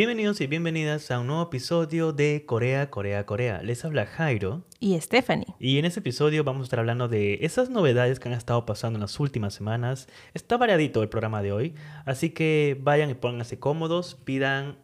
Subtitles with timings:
[0.00, 3.60] Bienvenidos y bienvenidas a un nuevo episodio de Corea, Corea, Corea.
[3.62, 4.64] Les habla Jairo.
[4.78, 5.54] Y Stephanie.
[5.58, 8.96] Y en este episodio vamos a estar hablando de esas novedades que han estado pasando
[8.96, 10.08] en las últimas semanas.
[10.32, 11.74] Está variadito el programa de hoy,
[12.06, 14.78] así que vayan y pónganse cómodos, pidan,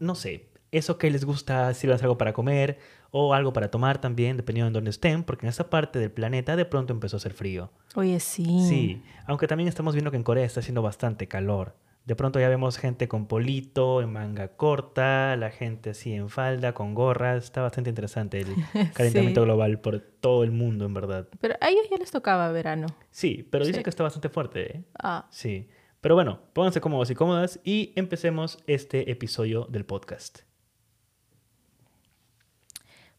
[0.00, 2.78] no sé, eso que les gusta, si les algo para comer
[3.10, 6.56] o algo para tomar también, dependiendo de dónde estén, porque en esa parte del planeta
[6.56, 7.70] de pronto empezó a hacer frío.
[7.94, 8.44] Oye, sí.
[8.68, 11.74] Sí, aunque también estamos viendo que en Corea está haciendo bastante calor.
[12.08, 16.72] De pronto ya vemos gente con polito, en manga corta, la gente así en falda,
[16.72, 17.44] con gorras.
[17.44, 18.46] Está bastante interesante el
[18.94, 21.28] calentamiento global por todo el mundo, en verdad.
[21.38, 22.86] Pero a ellos ya les tocaba verano.
[23.10, 24.78] Sí, pero dice que está bastante fuerte.
[24.78, 24.84] ¿eh?
[24.98, 25.26] Ah.
[25.28, 25.68] Sí.
[26.00, 30.38] Pero bueno, pónganse cómodos y cómodas y empecemos este episodio del podcast.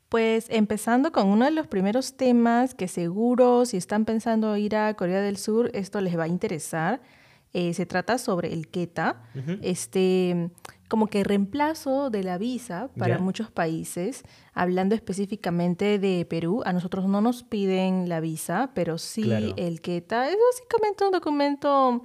[0.10, 4.92] Pues empezando con uno de los primeros temas que seguro si están pensando ir a
[4.96, 7.02] Corea del Sur, esto les va a interesar
[7.52, 9.24] eh, se trata sobre el KETA,
[9.62, 10.52] este,
[10.88, 14.24] como que reemplazo de la visa para muchos países.
[14.54, 20.30] Hablando específicamente de Perú, a nosotros no nos piden la visa, pero sí el KETA.
[20.30, 22.04] Es básicamente un documento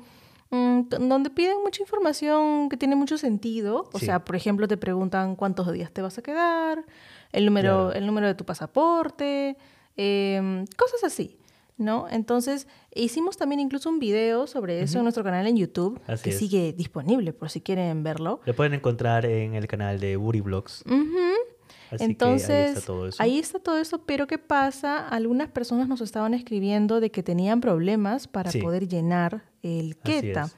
[0.51, 3.91] mm, donde piden mucha información que tiene mucho sentido.
[3.93, 6.87] O sea, por ejemplo, te preguntan cuántos días te vas a quedar,
[7.33, 9.59] el número, el número de tu pasaporte,
[9.97, 11.37] em, cosas así.
[11.77, 12.07] ¿No?
[12.11, 16.73] Entonces, hicimos también incluso un video sobre eso en nuestro canal en YouTube, que sigue
[16.73, 18.41] disponible por si quieren verlo.
[18.45, 20.85] Lo pueden encontrar en el canal de Buri Vlogs.
[21.91, 23.23] Entonces, ahí está, todo eso.
[23.23, 25.07] ahí está todo eso, pero ¿qué pasa?
[25.09, 30.51] Algunas personas nos estaban escribiendo de que tenían problemas para poder llenar el KETA.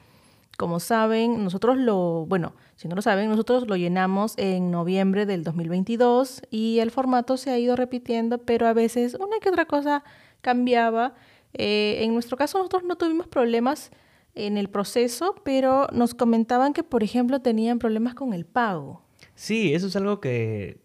[0.57, 5.43] Como saben, nosotros lo, bueno, si no lo saben, nosotros lo llenamos en noviembre del
[5.43, 10.03] 2022 y el formato se ha ido repitiendo, pero a veces una que otra cosa
[10.47, 11.13] cambiaba.
[11.53, 13.91] Eh, en nuestro caso nosotros no tuvimos problemas
[14.33, 19.01] en el proceso, pero nos comentaban que, por ejemplo, tenían problemas con el pago.
[19.35, 20.79] Sí, eso es algo que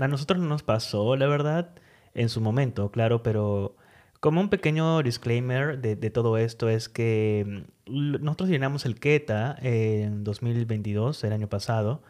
[0.00, 1.74] a nosotros no nos pasó, la verdad,
[2.14, 3.74] en su momento, claro, pero
[4.20, 9.56] como un pequeño disclaimer de, de todo esto es que mm, nosotros llenamos el KETA
[9.60, 12.02] en 2022, el año pasado,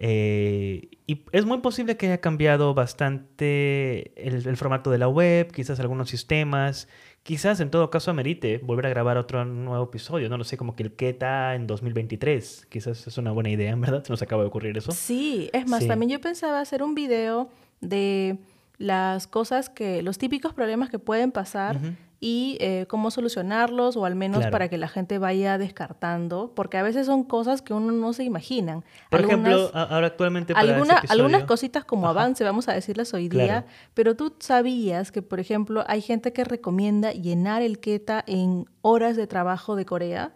[0.00, 5.80] eh, y es muy posible que haya cambiado bastante el, formato de la web, quizás
[5.80, 6.86] algunos sistemas,
[7.24, 10.76] quizás en todo caso amerite volver a grabar otro nuevo episodio, no lo sé, como
[10.76, 14.48] que el Keta en 2023, quizás es una buena idea, verdad, se nos acaba de
[14.48, 14.92] ocurrir eso.
[14.92, 18.38] Sí, es más, también yo pensaba hacer un video de
[18.76, 21.80] las cosas que, los típicos problemas que pueden pasar
[22.20, 26.82] y eh, cómo solucionarlos o al menos para que la gente vaya descartando, porque a
[26.82, 28.84] veces son cosas que uno no se imaginan.
[29.10, 30.76] Por ejemplo, ahora actualmente para
[31.08, 35.84] algunas cositas como avance, vamos a decirlas hoy día, pero tú sabías que, por ejemplo,
[35.86, 40.32] hay gente que recomienda llenar el KETA en horas de trabajo de Corea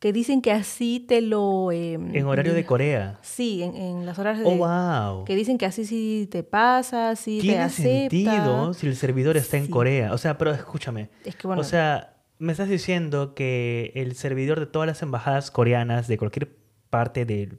[0.00, 1.70] que dicen que así te lo...
[1.72, 3.18] Em, en horario de Corea.
[3.20, 4.46] Sí, en, las horas de...
[4.46, 5.24] Oh, wow.
[5.26, 8.08] Que dicen que así sí te pasa, sí te acepta.
[8.08, 10.14] Tiene sentido si el servidor está en Corea.
[10.14, 11.10] O sea, pero escúchame.
[11.26, 11.60] Es que bueno...
[11.60, 16.56] O sea, me estás diciendo que el servidor de todas las embajadas coreanas de cualquier
[16.88, 17.58] parte del,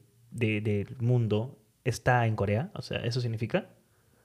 [1.00, 2.72] mundo está en Corea.
[2.74, 3.70] O sea, ¿eso significa?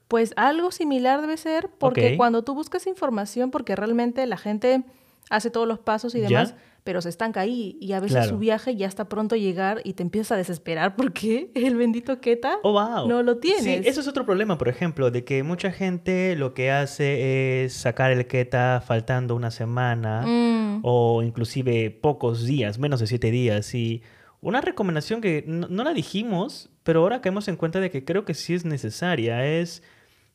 [0.09, 4.85] Pues algo similar debe ser, porque cuando tú buscas información, porque realmente la gente
[5.31, 6.55] hace todos los pasos y demás
[6.87, 9.95] pero se estanca ahí y a veces su viaje ya está pronto a llegar y
[9.95, 13.61] te empiezas a desesperar porque el bendito Keta oh, no lo tiene.
[13.61, 17.73] Sí, eso es otro problema, por ejemplo, de que mucha gente lo que hace es
[17.73, 20.83] sacar el Keta faltando una semana mm.
[20.85, 23.75] o inclusive pocos días, menos de siete días.
[23.75, 24.03] Y
[24.41, 28.25] una recomendación que no, no la dijimos, pero ahora caemos en cuenta de que creo
[28.25, 29.83] que sí es necesaria, es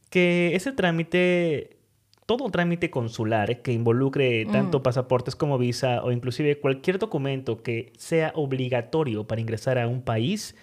[0.09, 1.80] que ese trámite
[2.25, 4.83] todo trámite consular que involucre tanto mm.
[4.83, 10.55] pasaportes como visa o inclusive cualquier documento que sea obligatorio para ingresar a un país,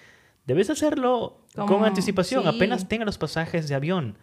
[0.46, 4.16] debes hacerlo con anticipación, apenas tenga los pasajes de avión.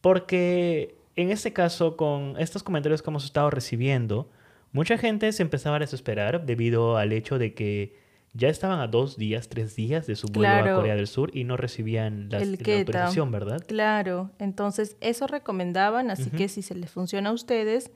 [0.00, 4.28] Porque en este caso, con estos comentarios que hemos estado recibiendo,
[4.72, 7.96] mucha gente se empezaba a desesperar debido al hecho de que
[8.34, 11.44] ya estaban a dos días, tres días de su vuelo a Corea del Sur y
[11.44, 13.64] no recibían la autorización, ¿verdad?
[13.66, 17.92] Claro, entonces eso recomendaban, así que si se les funciona a ustedes,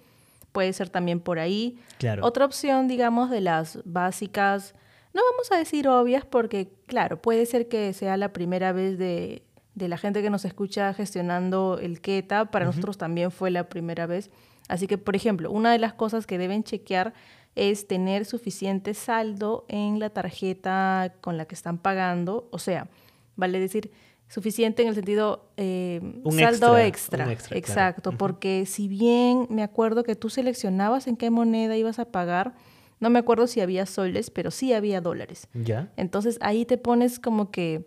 [0.53, 1.79] puede ser también por ahí.
[1.99, 2.25] Claro.
[2.25, 4.75] Otra opción, digamos, de las básicas,
[5.13, 9.43] no vamos a decir obvias porque, claro, puede ser que sea la primera vez de,
[9.75, 14.07] de la gente que nos escucha gestionando el KETA, para nosotros también fue la primera
[14.07, 14.31] vez.
[14.69, 17.15] Así que, por ejemplo, una de las cosas que deben chequear
[17.59, 22.89] es tener suficiente saldo en la tarjeta con la que están pagando, o sea,
[23.37, 23.91] vale decir
[24.29, 26.01] suficiente en el sentido eh,
[26.39, 31.99] saldo extra, exacto, porque si bien me acuerdo que tú seleccionabas en qué moneda ibas
[31.99, 32.55] a pagar,
[33.01, 35.49] no me acuerdo si había soles, pero sí había dólares.
[35.55, 35.91] Ya.
[35.97, 37.87] Entonces ahí te pones como que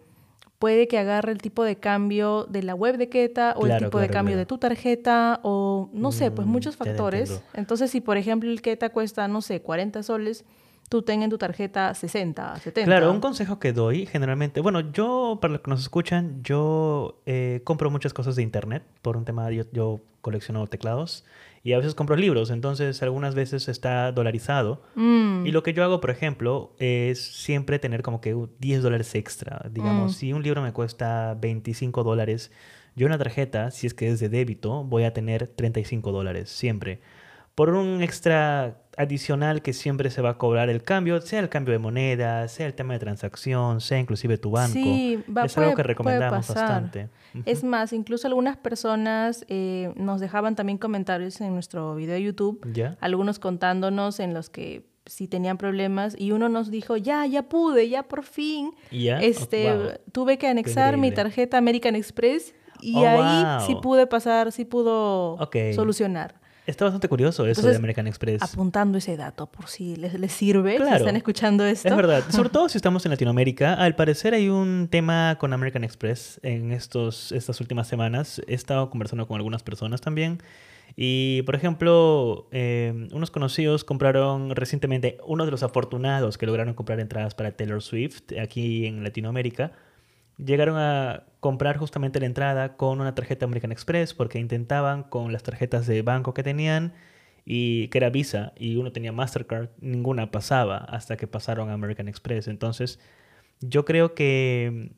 [0.62, 4.00] puede que agarre el tipo de cambio de la web de Keta o el tipo
[4.00, 7.42] de cambio de tu tarjeta o no sé, pues mm, muchos factores.
[7.56, 10.46] Entonces, si por ejemplo el Keta cuesta, no sé, 40 soles,
[10.88, 12.86] tú ten en tu tarjeta 60, 70.
[12.86, 17.62] Claro, un consejo que doy generalmente, bueno, yo, para los que nos escuchan, yo eh,
[17.64, 21.26] compro muchas cosas de internet por un tema, yo, yo colecciono teclados
[21.64, 24.82] y a veces compro libros, entonces algunas veces está dolarizado.
[24.96, 25.46] Mm.
[25.46, 29.70] Y lo que yo hago, por ejemplo, es siempre tener como que 10 dólares extra.
[29.72, 30.16] Digamos, mm.
[30.16, 32.52] si un libro me cuesta 25 dólares,
[32.96, 37.00] yo una tarjeta, si es que es de débito, voy a tener 35 dólares, siempre
[37.56, 41.72] por un extra adicional que siempre se va a cobrar el cambio, sea el cambio
[41.72, 44.74] de moneda, sea el tema de transacción, sea inclusive tu banco.
[44.74, 47.10] Sí, es algo que recomendamos bastante.
[47.46, 52.62] Es más, incluso algunas personas eh, nos dejaban también comentarios en nuestro video de YouTube,
[53.00, 57.90] algunos contándonos en los que si tenían problemas y uno nos dijo, ya, ya pude,
[57.90, 63.76] ya por fin, este, tuve que anexar mi tarjeta American Express y oh, ahí sí
[63.82, 65.38] pude pasar, sí pudo
[65.74, 66.41] solucionar.
[66.66, 68.42] Está bastante curioso eso de American Express.
[68.42, 71.88] Apuntando ese dato por si les, les sirve, si están escuchando esto.
[71.88, 73.74] Es verdad, sobre todo si estamos en Latinoamérica.
[73.74, 78.42] Al parecer hay un tema con American Express en estos, estas últimas semanas.
[78.48, 80.40] He estado conversando con algunas personas también.
[80.96, 87.00] Y, por ejemplo, eh, unos conocidos compraron recientemente, uno de los afortunados que lograron comprar
[87.00, 89.72] entradas para Taylor Swift aquí en Latinoamérica
[90.38, 95.44] llegaron a comprar justamente la entrada con una tarjeta American Express porque intentaban con las
[95.44, 96.94] tarjetas de banco que tenían
[97.46, 102.08] y que era Visa y uno tenía Mastercard, ninguna pasaba hasta que pasaron a American
[102.08, 102.48] Express.
[102.48, 103.00] Entonces,
[103.60, 104.92] yo creo que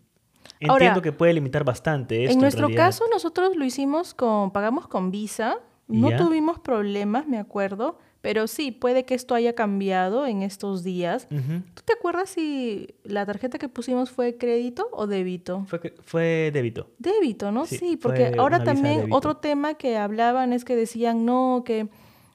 [0.59, 5.57] entiendo que puede limitar bastante En nuestro caso, nosotros lo hicimos con, pagamos con Visa,
[5.87, 7.97] no tuvimos problemas, me acuerdo.
[8.23, 11.27] Pero sí, puede que esto haya cambiado en estos días.
[11.27, 15.65] ¿Tú te acuerdas si la tarjeta que pusimos fue crédito o débito?
[15.67, 16.87] Fue, fue débito.
[16.99, 17.65] Débito, ¿no?
[17.65, 21.89] Sí, porque ahora también otro tema que hablaban es que decían, no, que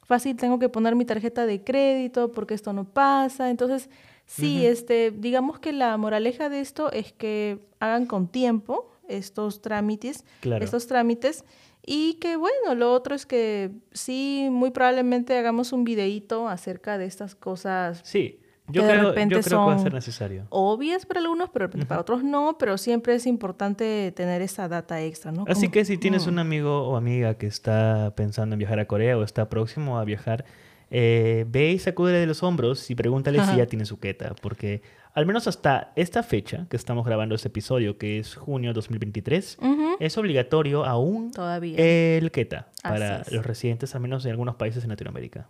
[0.04, 3.48] fácil tengo que poner mi tarjeta de crédito porque esto no pasa.
[3.48, 3.88] Entonces,
[4.26, 10.24] sí, este, digamos que la moraleja de esto es que hagan con tiempo estos trámites,
[10.42, 11.44] estos trámites
[11.84, 17.06] y que bueno, lo otro es que sí, muy probablemente hagamos un videíto acerca de
[17.06, 18.00] estas cosas.
[18.04, 18.40] Sí.
[18.70, 20.46] Yo creo, yo creo que va a ser necesario.
[20.50, 25.32] Obvias para algunos, pero para otros no, pero siempre es importante tener esa data extra,
[25.32, 25.46] ¿no?
[25.48, 26.28] Así que si tienes mm.
[26.28, 30.04] un amigo o amiga que está pensando en viajar a Corea o está próximo a
[30.04, 30.44] viajar,
[30.90, 34.82] eh, ve y sacúdele de los hombros y pregúntale si ya tiene su queta, porque
[35.14, 39.58] al menos hasta esta fecha que estamos grabando este episodio, que es junio 2023,
[40.00, 41.32] es obligatorio aún
[41.62, 45.48] el queta para los residentes, al menos en algunos países en Latinoamérica.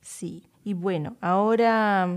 [0.00, 2.08] Sí, y bueno, ahora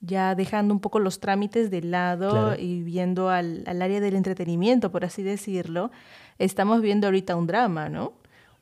[0.00, 4.90] ya dejando un poco los trámites de lado y viendo al, al área del entretenimiento,
[4.90, 5.90] por así decirlo,
[6.38, 8.12] estamos viendo ahorita un drama, ¿no?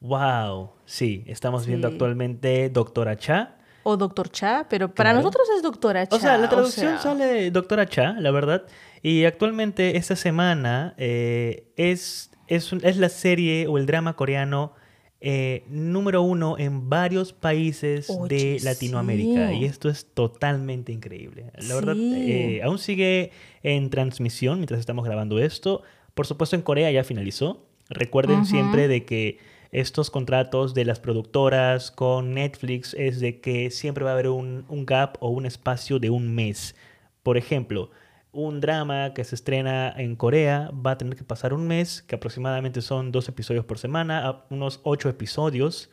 [0.01, 3.57] Wow, sí, estamos viendo actualmente Doctora Cha.
[3.83, 6.17] O Doctor Cha, pero para nosotros es Doctora Cha.
[6.17, 8.65] O sea, la traducción sale Doctora Cha, la verdad.
[9.03, 14.75] Y actualmente esta semana eh, es, es, es, la serie o el drama coreano
[15.23, 19.53] eh, número uno en varios países de Latinoamérica.
[19.53, 21.53] Y esto es totalmente increíble.
[21.59, 23.33] La verdad, eh, aún sigue
[23.63, 25.83] en transmisión mientras estamos grabando esto.
[26.15, 27.67] Por supuesto, en Corea ya finalizó.
[27.91, 29.39] Recuerden siempre de que
[29.73, 34.65] estos contratos de las productoras con Netflix es de que siempre va a haber un,
[34.85, 36.75] gap o un espacio de un mes.
[37.23, 37.91] Por ejemplo,
[38.33, 42.17] un drama que se estrena en Corea va a tener que pasar un mes, que
[42.17, 45.91] aproximadamente son dos episodios por semana, unos ocho episodios,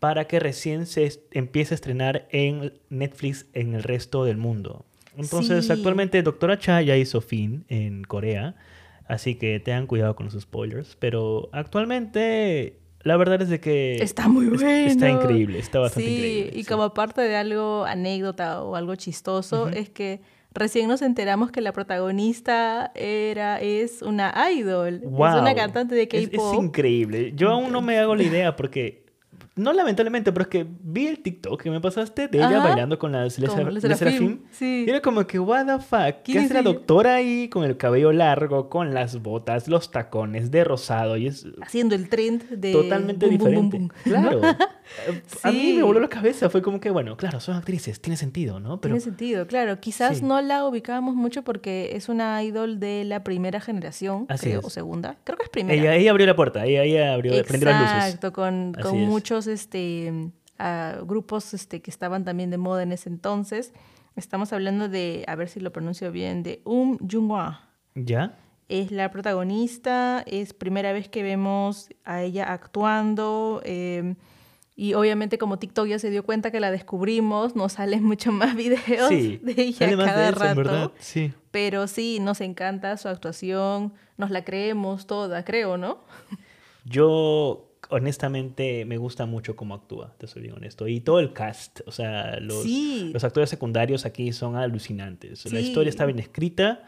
[0.00, 4.84] para que recién se empiece a estrenar en Netflix en el resto del mundo.
[5.16, 8.54] Entonces, actualmente Doctora Cha ya hizo fin en Corea,
[9.06, 13.96] así que tengan cuidado con los spoilers, pero actualmente la verdad es de que...
[14.02, 14.68] Está muy bueno.
[14.68, 16.52] Está increíble, está bastante increíble.
[16.54, 20.20] Y como parte de algo anécdota o algo chistoso, es que
[20.52, 25.00] recién nos enteramos que la protagonista era, es una idol.
[25.02, 26.54] Es una cantante de K-pop.
[26.54, 27.32] es, increíble.
[27.34, 29.06] Yo aún no me hago la idea porque
[29.58, 33.12] no lamentablemente, pero es que vi el TikTok que me pasaste de ella bailando con
[33.12, 34.84] la Celeste Sí.
[34.86, 38.12] Y era como que, what the fuck, ¿qué hace la doctora ahí con el cabello
[38.12, 41.16] largo, con las botas, los tacones de rosado?
[41.16, 41.46] Y es...
[41.60, 42.72] Haciendo el trend de...
[42.72, 43.88] Totalmente diferente.
[44.04, 44.40] claro.
[45.42, 46.50] A mí me voló la cabeza.
[46.50, 48.78] Fue como que, bueno, claro, son actrices, tiene sentido, ¿no?
[48.78, 49.80] Tiene sentido, claro.
[49.80, 54.70] Quizás no la ubicábamos mucho porque es una idol de la primera generación, creo, o
[54.70, 55.16] segunda.
[55.24, 55.94] Creo que es primera.
[55.94, 58.04] Ella, abrió la puerta, ella, abrió, prendió las luces.
[58.06, 60.30] Exacto, con, con muchos este,
[61.04, 63.72] grupos este, que estaban también de moda en ese entonces.
[64.16, 67.68] Estamos hablando de, a ver si lo pronuncio bien, de Um Junghwa.
[67.94, 68.36] ¿Ya?
[68.68, 73.62] Es la protagonista, es primera vez que vemos a ella actuando.
[73.64, 74.16] Em,
[74.80, 78.54] y obviamente como TikTok ya se dio cuenta que la descubrimos, nos salen mucho más
[78.56, 80.92] videos de ella cada rato.
[81.00, 81.32] Sí.
[81.50, 85.98] Pero sí, nos encanta su actuación, nos la creemos toda, creo, ¿no?
[86.84, 90.86] Yo honestamente me gusta mucho cómo actúa, te soy bien honesto.
[90.86, 95.52] Y todo el cast, o sea, los, los actores secundarios aquí son alucinantes.
[95.52, 96.84] La historia está bien escrita.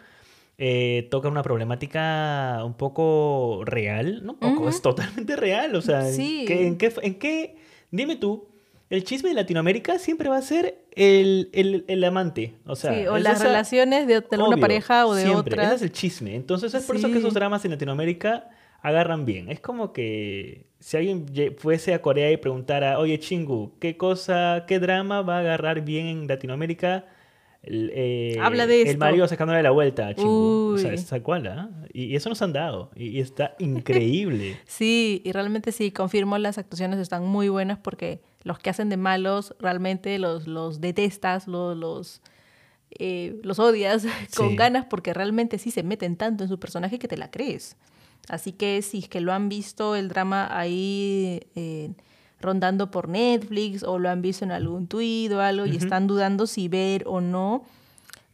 [0.59, 6.47] Eh, toca una problemática un poco real, no poco, es totalmente real, o sea, ¿en,
[6.47, 7.57] qué, ¿en, qué,
[7.91, 8.49] Dime tú,
[8.91, 12.93] el chisme de Latinoamérica siempre va a ser el, el, amante, o sea...
[12.93, 15.65] Sí, o las relaciones de, una pareja o de otra.
[15.65, 18.51] Ese es el chisme, entonces es por eso que esos dramas en Latinoamérica
[18.83, 19.51] agarran bien.
[19.51, 24.79] Es como que si alguien fuese a Corea y preguntara, oye Chingu, ¿qué cosa, qué
[24.81, 27.05] drama va a agarrar bien en Latinoamérica?
[27.63, 28.93] El, eh, Habla de esto.
[28.93, 30.75] El marido sacándole la vuelta Chingu.
[30.75, 31.71] O sea, cual, ¿ah?
[31.93, 32.91] y, eso nos han dado.
[32.97, 34.59] Y, está increíble.
[34.67, 38.97] sí, y realmente sí, confirmo, las actuaciones están muy buenas porque los que hacen de
[38.97, 41.77] malos realmente los, los detestas, los...
[41.77, 42.23] los
[42.99, 44.05] eh, los odias
[44.37, 47.77] con ganas porque realmente sí se meten tanto en su personaje que te la crees.
[48.29, 51.93] Así que si es que lo han visto el drama ahí eh,
[52.41, 56.47] rondando por Netflix o lo han visto en algún tuit o algo y están dudando
[56.47, 57.65] si ver o no,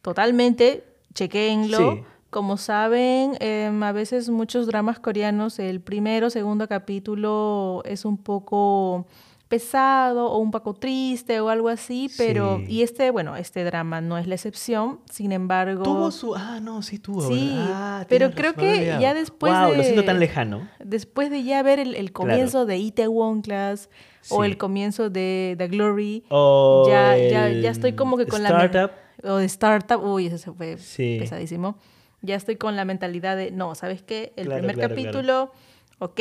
[0.01, 0.83] totalmente,
[1.13, 2.05] chequenlo.
[2.29, 8.17] Como saben, em, a veces muchos dramas coreanos, el primero o segundo capítulo es un
[8.17, 9.05] poco
[9.47, 14.17] pesado o un poco triste o algo así, pero y este, bueno, este drama no
[14.17, 15.83] es la excepción, sin embargo...
[15.83, 16.35] Tuvo su...
[16.35, 17.21] Ah, no, sí tuvo.
[17.21, 19.77] Sí, ah, pero creo que ya después wow, de...
[19.77, 20.67] lo siento tan lejano.
[20.83, 23.89] Después de ya ver el, comienzo de Itaewon Class
[24.29, 28.91] o el comienzo de The Glory, ya, ya, ya estoy como que con startup.
[28.91, 29.07] la...
[29.23, 31.77] O de Startup, uy, ese fue pesadísimo.
[32.21, 34.33] Ya estoy con la mentalidad de, no, ¿sabes qué?
[34.35, 35.51] El primer capítulo
[35.99, 36.19] ok,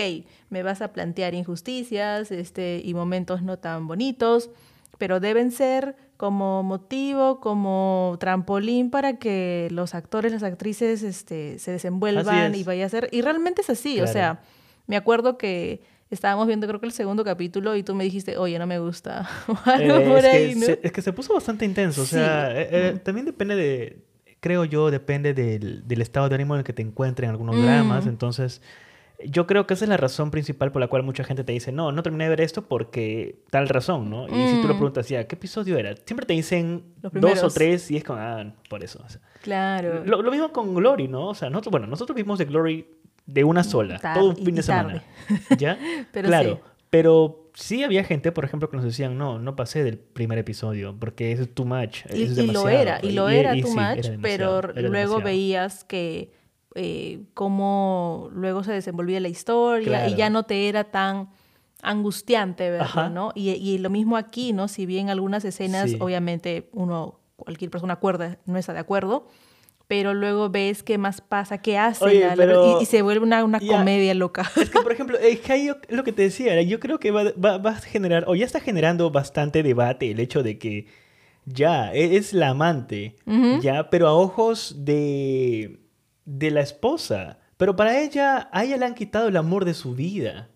[0.50, 4.50] me vas a plantear injusticias este, y momentos no tan bonitos,
[4.98, 11.72] pero deben ser como motivo, como trampolín para que los actores, las actrices este, se
[11.72, 13.08] desenvuelvan y vaya a ser...
[13.12, 14.40] Y realmente es así, o sea,
[14.86, 18.58] me acuerdo que estábamos viendo creo que el segundo capítulo y tú me dijiste, oye,
[18.58, 19.28] no me gusta.
[19.78, 23.98] Eh, es, que se, puso bastante intenso, o sea, eh, eh, también depende de,
[24.40, 28.06] creo yo, depende del, estado de ánimo en el que te encuentres en algunos dramas,
[28.06, 28.08] mm.
[28.08, 28.62] entonces
[29.24, 31.72] yo creo que esa es la razón principal por la cual mucha gente te dice,
[31.72, 34.26] no, no terminé de ver esto porque tal razón, ¿no?
[34.28, 34.78] Y si tú lo mm.
[34.78, 35.94] preguntas, ya, ¿qué episodio era?
[36.04, 39.04] Siempre te dicen dos o tres y es con, ah, por eso.
[39.42, 40.04] claro.
[40.04, 41.28] Lo, mismo con Glory, ¿no?
[41.28, 42.86] O sea, nosotros, bueno, nosotros vimos de Glory
[43.24, 45.02] de una sola, todo un fin de semana.
[45.58, 45.78] ¿Ya?
[46.12, 46.60] pero claro.
[46.90, 50.94] Pero sí había gente, por ejemplo, que nos decían, no, no pasé del primer episodio
[50.98, 52.04] porque es too much.
[52.12, 56.32] Y, lo era, y lo era too much, pero luego veías que
[56.76, 61.30] eh, cómo luego se desenvolvía la historia y ya no te era tan
[61.82, 63.32] angustiante verlo, ¿no?
[63.34, 64.68] Y, lo mismo aquí, ¿no?
[64.68, 69.26] Si bien algunas escenas, obviamente, uno, cualquier persona acuerda, no está de acuerdo,
[69.88, 72.26] pero luego ves qué más pasa, qué hace,
[72.80, 74.50] y, se vuelve una, una comedia loca.
[74.56, 77.70] Es que, por ejemplo, es que lo que te decía, yo creo que va, va,
[77.70, 80.86] a generar, o ya está generando bastante debate el hecho de que
[81.44, 83.14] ya, e, es la amante,
[83.60, 85.85] ya, pero a ojos de
[86.26, 87.38] de la esposa.
[87.56, 90.50] Pero para ella, a ella le han quitado el amor de su vida.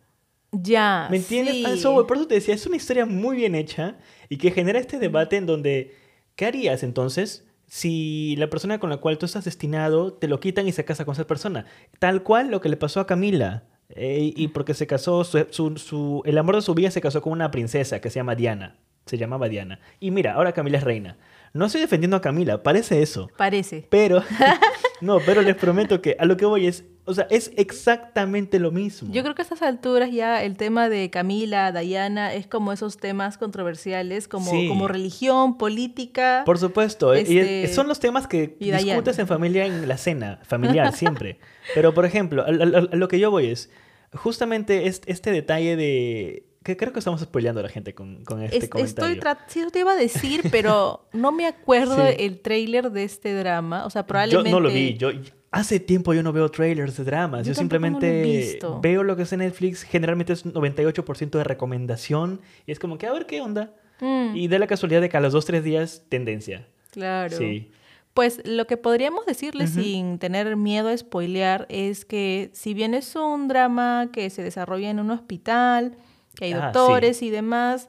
[0.53, 1.07] Ya.
[1.11, 1.83] ¿Me entiendes?
[1.83, 3.97] Por eso te decía, es una historia muy bien hecha
[4.29, 5.95] y que genera este debate en donde,
[6.35, 10.67] ¿qué harías entonces si la persona con la cual tú estás destinado te lo quitan
[10.67, 11.67] y se casa con esa persona?
[11.99, 13.65] Tal cual lo que le pasó a Camila.
[13.93, 17.51] Eh, y porque se casó, su, el amor de su vida se casó con una
[17.51, 18.77] princesa que se llama Diana.
[19.07, 19.81] Se llamaba Diana.
[19.99, 21.17] Y mira, ahora Camila es reina.
[21.53, 23.29] No estoy defendiendo a Camila, parece eso.
[23.37, 23.87] Parece.
[23.91, 24.23] Pero,
[25.01, 28.71] no, pero les prometo que a lo que voy es, o sea, es exactamente lo
[28.71, 29.13] mismo.
[29.13, 32.99] Yo creo que a estas alturas ya el tema de Camila, Diana, es como esos
[32.99, 36.45] temas controversiales, como, como religión, política.
[36.47, 40.93] Por supuesto, y este, son los temas que discutes en familia en la cena, familiar,
[40.97, 41.41] siempre.
[41.75, 43.71] Pero, por ejemplo, a, lo que yo voy es,
[44.13, 48.69] justamente este detalle de que creo que estamos spoileando a la gente con, con este
[48.69, 49.15] comentario.
[49.15, 53.87] Estoy sí, te iba a decir, pero no me acuerdo el tráiler de este drama.
[53.87, 54.51] O sea, probablemente...
[54.51, 54.97] Yo no lo vi.
[54.99, 55.11] Yo,
[55.51, 57.47] hace tiempo yo no veo trailers de dramas.
[57.47, 59.85] Yo, simplemente veo lo que es en Netflix.
[59.85, 62.43] Generalmente es 98% de recomendación.
[62.67, 63.73] Y es como que a ver qué onda.
[64.01, 64.37] Mm.
[64.37, 66.67] Y de la casualidad de que a los dos, tres días, tendencia.
[66.91, 67.39] Claro.
[67.39, 67.71] Sí.
[68.13, 73.15] Pues lo que podríamos decirle sin tener miedo a spoilear es que si bien es
[73.17, 75.97] un drama que se desarrolla en un hospital
[76.35, 77.89] que hay ah, doctores y demás.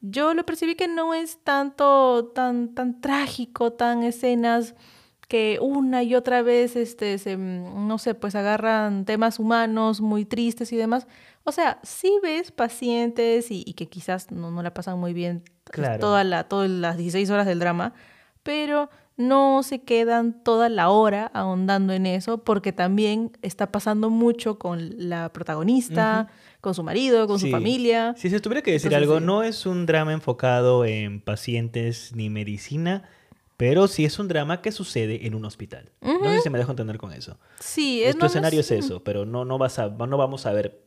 [0.00, 4.74] Yo lo percibí que no es tanto tan, tan trágico, tan escenas
[5.28, 10.24] que una y otra vez, este, se, mm, no sé, pues agarran temas humanos muy
[10.24, 11.06] tristes y demás.
[11.44, 15.42] O sea, sí ves pacientes y, que quizás no, no, la pasan muy bien
[15.98, 17.94] toda la, todas las 16 horas del drama,
[18.42, 24.58] pero no se quedan toda la hora ahondando en eso porque también está pasando mucho
[24.58, 26.28] con la protagonista,
[26.62, 28.14] con su marido, con su familia.
[28.16, 33.10] Si se tuviera que decir algo, no es un drama enfocado en pacientes ni medicina,
[33.56, 35.90] pero sí es un drama que sucede en un hospital.
[36.00, 37.36] No sé si me dejo entender con eso.
[37.58, 40.80] Sí, es, escenario es eso, pero no, no, vas a, no vamos a ver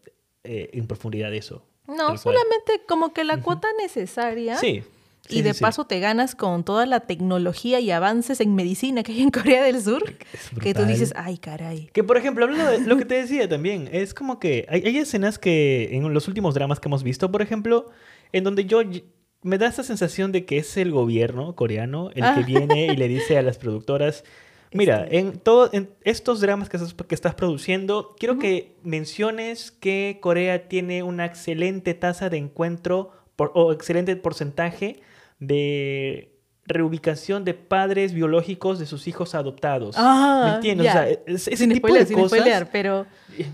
[0.46, 1.66] eh, en profundidad eso.
[1.88, 4.58] No, solamente como que la cuota necesaria.
[4.58, 4.82] Sí
[5.30, 9.22] y de paso te ganas con toda la tecnología y avances en medicina que hay
[9.22, 10.04] en Corea del Sur,
[10.62, 11.90] que tú dices, ay, caray.
[11.94, 14.98] Que por ejemplo, hablando de lo que te decía también, es como que hay, hay,
[14.98, 17.90] escenas que en los últimos dramas que hemos visto, por ejemplo,
[18.32, 18.82] en donde yo
[19.42, 22.44] me da esa sensación de que es el gobierno coreano el que ah.
[22.46, 24.24] viene y le dice a las productoras,
[24.74, 25.20] mira, este.
[25.20, 25.72] en todos
[26.04, 31.94] estos dramas que estás, que estás produciendo, quiero que menciones que Corea tiene una excelente
[31.94, 35.02] tasa de encuentro o excelente porcentaje
[35.40, 36.32] de
[36.68, 39.96] reubicación de padres biológicos de sus hijos adoptados.
[39.98, 40.88] Ah, ¿Me entiendes?
[40.88, 41.08] O sea,
[41.54, 42.68] ese tipo de cosas.
[42.72, 43.06] pero...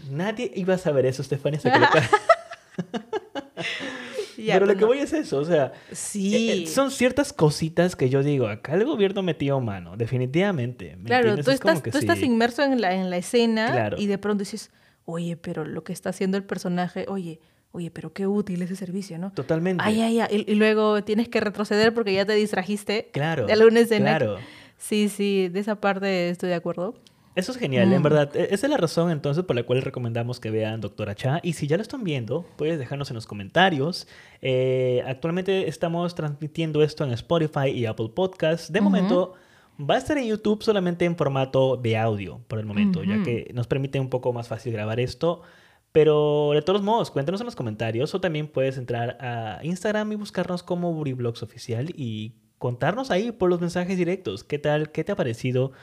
[0.09, 1.59] Nadie iba a saber eso, Estefania.
[4.38, 6.63] pero lo que voy es eso, o sea, sí.
[6.63, 10.97] Eh, son ciertas cositas que yo digo, acá el gobierno metió mano, definitivamente.
[11.05, 14.71] claro, tú, estás, tú estás, inmerso en la, en la escena y de pronto dices,
[15.05, 17.39] oye, pero lo que está haciendo el personaje, oye,
[17.71, 19.31] oye, pero qué útil ese servicio, ¿no?
[19.31, 19.83] Totalmente.
[19.85, 20.45] Ay, ay, ay.
[20.47, 23.09] Y, luego tienes que retroceder porque ya te distrajiste.
[23.11, 23.45] Claro.
[23.45, 24.17] De alguna escena.
[24.17, 24.37] Claro.
[24.77, 26.95] Sí, sí, de esa parte estoy de acuerdo.
[27.33, 28.03] Eso es genial, en mm.
[28.03, 28.35] verdad.
[28.35, 31.39] E, esa es la razón entonces por la cual recomendamos que vean Doctora Cha.
[31.43, 34.07] Y si ya lo están viendo, puedes dejarnos en los comentarios.
[34.41, 38.72] Eh, actualmente estamos transmitiendo esto en Spotify y Apple Podcasts.
[38.72, 39.35] De momento
[39.79, 43.50] va a estar en YouTube solamente en formato de audio por el momento, ya que
[43.53, 45.41] nos permite un poco más fácil grabar esto.
[45.91, 50.15] Pero de todos modos, cuéntanos en los comentarios o también puedes entrar a Instagram y
[50.15, 54.43] buscarnos como Buriblogs Oficial y contarnos ahí por los mensajes directos.
[54.43, 54.91] ¿Qué tal?
[54.91, 55.73] ¿Qué te ha parecido,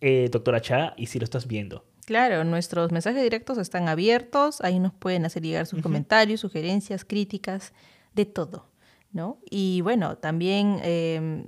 [0.00, 0.94] eh, doctora Cha?
[0.96, 1.84] Y si lo estás viendo.
[2.06, 4.60] Claro, nuestros mensajes directos están abiertos.
[4.60, 7.72] Ahí nos pueden hacer llegar sus comentarios, sugerencias, críticas,
[8.14, 8.70] de todo.
[9.12, 9.38] ¿no?
[9.50, 11.44] Y bueno, también eh,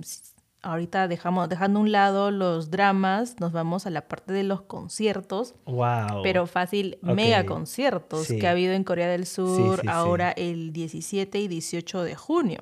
[0.63, 4.61] ahorita dejamos, dejando a un lado los dramas, nos vamos a la parte de los
[4.61, 5.53] conciertos.
[5.65, 6.23] Wow.
[6.23, 11.47] Pero fácil, mega conciertos que ha habido en Corea del Sur ahora el 17 y
[11.47, 12.59] 18 de junio.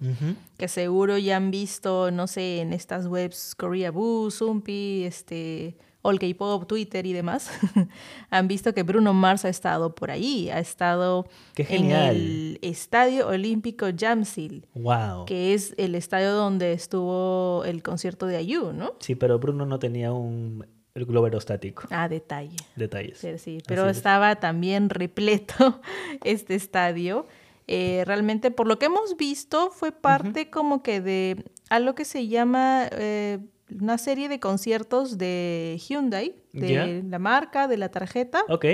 [0.58, 6.20] Que seguro ya han visto, no sé, en estas webs Korea Boo, Sumpi, este All
[6.20, 7.52] K-Pop, Twitter y demás,
[8.30, 13.88] han visto que Bruno Mars ha estado por ahí, ha estado en el Estadio Olímpico
[13.96, 15.26] Jamsil, wow.
[15.26, 18.94] que es el estadio donde estuvo el concierto de Ayu, ¿no?
[19.00, 21.84] Sí, pero Bruno no tenía un el globo aerostático.
[21.90, 22.58] Ah, detalle.
[22.76, 23.18] Detalles.
[23.18, 23.58] Sí, sí.
[23.66, 25.82] pero estaba también repleto
[26.24, 27.28] este estadio.
[27.68, 32.28] Eh, realmente, por lo que hemos visto, fue parte como que de algo que se
[32.28, 33.40] llama eh,
[33.80, 38.44] una serie de conciertos de Hyundai, de la marca, de la tarjeta.
[38.50, 38.66] Ok.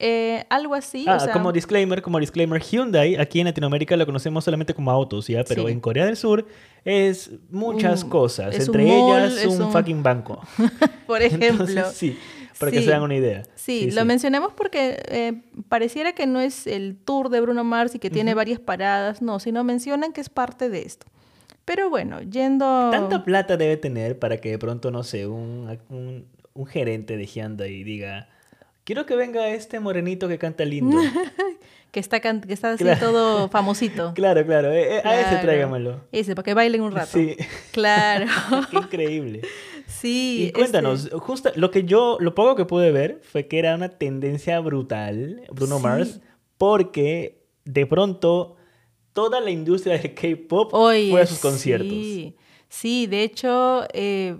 [0.00, 1.04] Eh, algo así.
[1.08, 5.42] Ah, como disclaimer, como disclaimer, Hyundai aquí en Latinoamérica lo conocemos solamente como autos, ¿ya?
[5.42, 6.46] Pero en Corea del Sur
[6.84, 10.40] es muchas cosas, entre ellas un, fucking banco.
[11.06, 11.66] Por ejemplo.
[11.92, 12.16] sí,
[12.60, 13.42] para que se hagan una idea.
[13.56, 17.98] Sí, lo mencionamos porque eh, pareciera que no es el tour de Bruno Mars y
[17.98, 21.08] que tiene varias paradas, no, sino mencionan que es parte de esto.
[21.68, 22.88] Pero bueno, yendo...
[22.90, 27.84] Tanta plata debe tener para que de pronto, no sé, un, un, gerente de Hyundai
[27.84, 28.26] diga,
[28.84, 30.96] quiero que venga este morenito que canta lindo.
[31.90, 34.12] que está, que está así todo famosito.
[34.14, 36.00] Claro, claro, eh, eh, a ese tráigamelo.
[36.10, 37.10] Ese, para que bailen un rato.
[37.12, 37.36] Sí.
[37.72, 38.24] Claro.
[38.70, 39.42] Qué increíble.
[39.86, 40.46] Sí.
[40.48, 43.90] Y cuéntanos, justo lo que yo, lo poco que pude ver fue que era una
[43.90, 46.22] tendencia brutal, Bruno Mars,
[46.56, 48.56] porque de pronto
[49.18, 51.90] toda la industria del K-pop fue a sus conciertos.
[52.68, 54.36] Sí, de hecho, eh,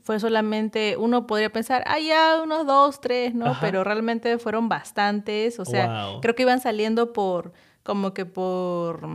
[0.00, 3.56] fue solamente, uno podría pensar, ah, ya, unos dos, tres, ¿no?
[3.60, 9.08] Pero realmente fueron bastantes, o sea, creo que iban saliendo por, como que por...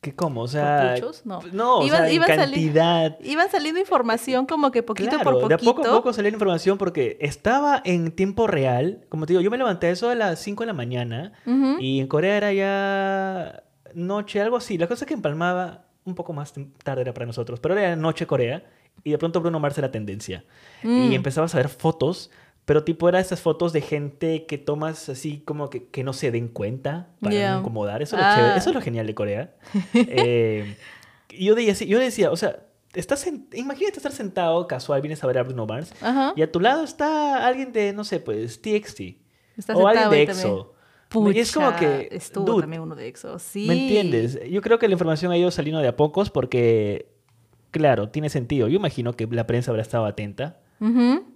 [0.00, 0.40] ¿Qué cómo?
[0.40, 3.18] O sea, no, no iban, o sea, cantidad.
[3.20, 5.48] iban saliendo información como que poquito por poquito.
[5.48, 9.04] de a poco a poco salía información porque estaba en tiempo real.
[9.10, 11.32] Como te digo, yo me levanté eso a las 5 de la mañana
[11.78, 13.62] y en Corea era ya
[13.94, 14.78] noche, algo así.
[14.78, 16.52] La cosa es que empalmaba un poco más
[16.82, 18.64] tarde era para nosotros, pero era noche Corea
[19.04, 20.44] y de pronto Bruno Mars era tendencia.
[20.82, 21.12] Y mm.
[21.12, 22.30] empezabas a ver fotos,
[22.64, 26.30] pero tipo era esas fotos de gente que tomas así como que, que no se
[26.30, 28.02] den cuenta para no incomodar.
[28.02, 28.54] Eso es, lo ah.
[28.56, 29.54] Eso es lo genial de Corea.
[29.94, 30.76] eh,
[31.30, 32.60] yo, decía, yo decía, o sea,
[32.94, 35.92] estás imagínate estar sentado casual, vienes a ver a Bruno Mars
[36.36, 39.00] y a tu lado está alguien de, no sé, pues, TXT.
[39.74, 40.74] o alguien de EXO.
[41.14, 42.08] Y es como que.
[42.10, 43.66] Estuvo también uno de EXO, sí.
[43.66, 44.38] ¿Me entiendes?
[44.50, 47.06] Yo creo que la información ha ido saliendo de a pocos porque,
[47.70, 48.68] claro, tiene sentido.
[48.68, 50.58] Yo imagino que la prensa habrá estado atenta.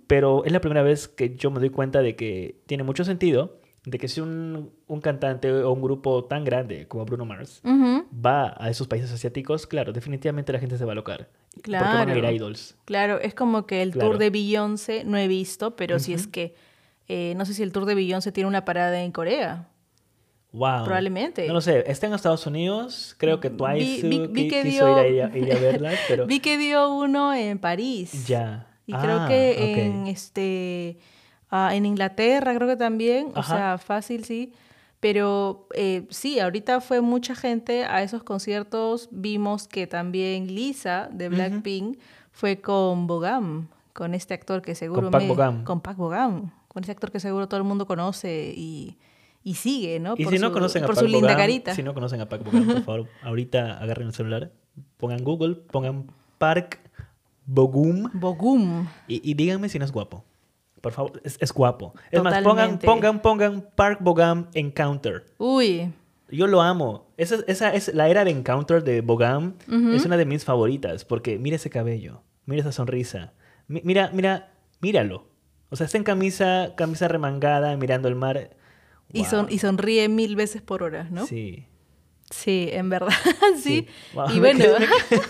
[0.09, 3.61] Pero es la primera vez que yo me doy cuenta de que tiene mucho sentido
[3.87, 8.55] de que si un, un, cantante o un grupo tan grande como Bruno Mars va
[8.59, 11.31] a esos países asiáticos, claro, definitivamente la gente se va a alocar.
[11.63, 11.85] Claro.
[11.85, 12.77] Porque van a ir a idols.
[12.85, 16.55] Claro, es como que el tour de Beyoncé no he visto, pero si es que
[17.09, 19.69] eh, no sé si el tour de Beyoncé tiene una parada en Corea.
[20.53, 20.85] Wow.
[20.85, 21.47] Probablemente.
[21.47, 21.85] No lo sé.
[21.91, 23.15] Está en Estados Unidos.
[23.19, 25.07] Creo que Twice vi, que dio...
[25.07, 25.93] ir, a, ir, a, verla.
[26.09, 26.27] Pero...
[26.27, 28.27] vi que dio uno en París.
[28.27, 28.67] Ya.
[28.87, 30.99] Y creo ah, que en este
[31.51, 34.53] Ah, en Inglaterra creo que también, o sea, fácil sí.
[34.99, 39.09] Pero eh, sí, ahorita fue mucha gente a esos conciertos.
[39.13, 41.99] Vimos que también Lisa de Blackpink
[42.33, 45.03] fue con Bogam, con este actor que seguro...
[45.03, 45.65] Con Pac Bogam.
[45.65, 48.99] Con Pac Bogam, con ese actor que seguro todo el mundo conoce y,
[49.43, 50.13] y sigue, ¿no?
[50.19, 51.75] Y por si no conocen a por su linda carita.
[51.75, 54.53] Si no conocen a Pac por favor, ahorita agarren el celular,
[54.99, 56.79] pongan Google, pongan Park
[57.47, 58.11] Bogum.
[58.13, 58.89] Bogum.
[59.09, 60.23] y díganme si no es guapo.
[60.83, 61.95] Por favor, es, guapo.
[62.11, 65.25] Es más, pongan, pongan, pongan Park Bogam Encounter.
[65.39, 65.91] Uy.
[66.29, 67.07] Yo lo amo.
[67.17, 69.55] Esa, esa es la era de Encounter de Bogam.
[69.95, 73.33] Es una de mis favoritas porque mira ese cabello, mira esa sonrisa.
[73.67, 75.36] mira, mira, míralo.
[75.71, 78.51] O sea, está en camisa, camisa remangada, mirando el mar.
[79.13, 81.27] Y, son, y sonríe mil veces por hora, ¿no?
[81.27, 81.67] Sí.
[82.31, 83.13] Sí, en verdad,
[83.63, 83.87] sí.
[84.35, 84.65] Y bueno.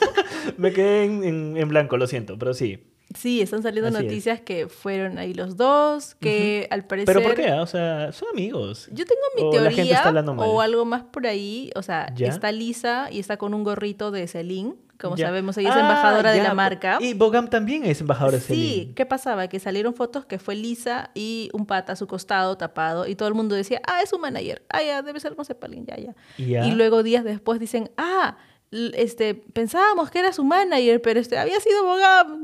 [0.57, 2.85] Me quedé, en, en, blanco, lo siento, pero sí.
[3.17, 7.15] Sí, están saliendo noticias que fueron ahí los dos, que al parecer...
[7.15, 7.53] ¿Pero por qué?
[7.53, 8.89] O sea, son amigos.
[8.93, 11.71] Yo tengo mi teoría o algo más por ahí.
[11.75, 14.75] O sea, está Lisa y está con un gorrito de Celine.
[14.99, 16.99] Como sabemos, ella es embajadora de la marca.
[17.01, 18.65] Y Bogam también es embajadora de Celine.
[18.65, 19.47] Sí, ¿qué pasaba?
[19.49, 23.29] Que salieron fotos que fue Lisa y un pata a su costado tapado y todo
[23.29, 24.63] el mundo decía, ah, es un manager.
[24.71, 26.67] Ah, ya, debe ser Cepalín, ya, ya.
[26.67, 28.39] Y luego días después dicen, ah,
[28.71, 32.43] este, pensábamos que era su manager, pero este, había sido Bogam.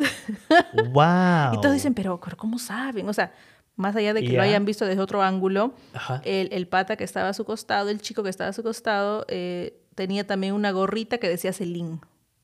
[0.92, 1.54] ¡Wow!
[1.58, 3.08] y todos dicen, pero, ¿cómo saben?
[3.08, 3.32] O sea,
[3.76, 5.74] más allá de que lo hayan visto desde otro ángulo,
[6.24, 9.24] el, el, pata que estaba a su costado, el chico que estaba a su costado,
[9.28, 11.98] eh, tenía también una gorrita que decía Celine.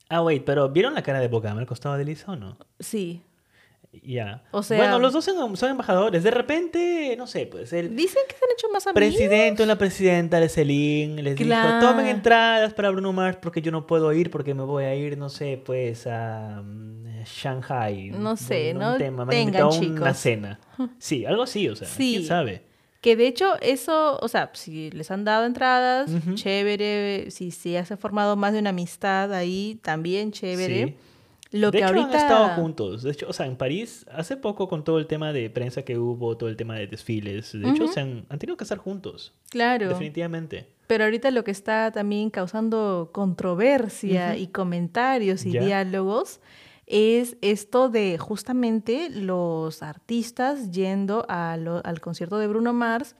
[0.08, 2.56] Ah, wait, pero ¿vieron la cara de Bogam al costado de Lisa o no?
[2.80, 3.22] Sí.
[3.92, 4.42] Ya.
[4.50, 6.22] O sea, bueno, los dos son, embajadores.
[6.22, 7.96] De repente, no sé, pues el...
[7.96, 9.14] Dicen que se han hecho más amigos.
[9.14, 13.72] Presidente o la presidenta de Celine les dijo, tomen entradas para Bruno Mars porque yo
[13.72, 18.10] no puedo ir porque me voy a ir, no sé, pues a mm, Shanghai.
[18.10, 18.96] No sé, ¿no?
[18.98, 19.24] tema.
[19.24, 20.00] Me Tengan, chicos.
[20.00, 20.60] una cena.
[20.98, 22.14] Sí, algo así, o sea, sí.
[22.16, 22.62] quién sabe.
[23.00, 27.30] Que de hecho eso, o sea, si les han dado entradas, chévere.
[27.30, 30.86] Si, se ha formado más de una amistad ahí, también chévere.
[30.86, 30.96] Sí.
[31.50, 32.10] Lo de que hecho, ahorita...
[32.10, 33.02] han estado juntos.
[33.02, 35.98] De hecho, o sea, en París, hace poco con todo el tema de prensa que
[35.98, 39.32] hubo, todo el tema de desfiles, de hecho, se han, tenido que estar juntos.
[39.50, 39.88] Claro.
[39.88, 40.66] Definitivamente.
[40.86, 46.40] Pero ahorita lo que está también causando controversia y comentarios y diálogos
[46.86, 53.14] es esto de justamente los artistas yendo al concierto de Bruno Mars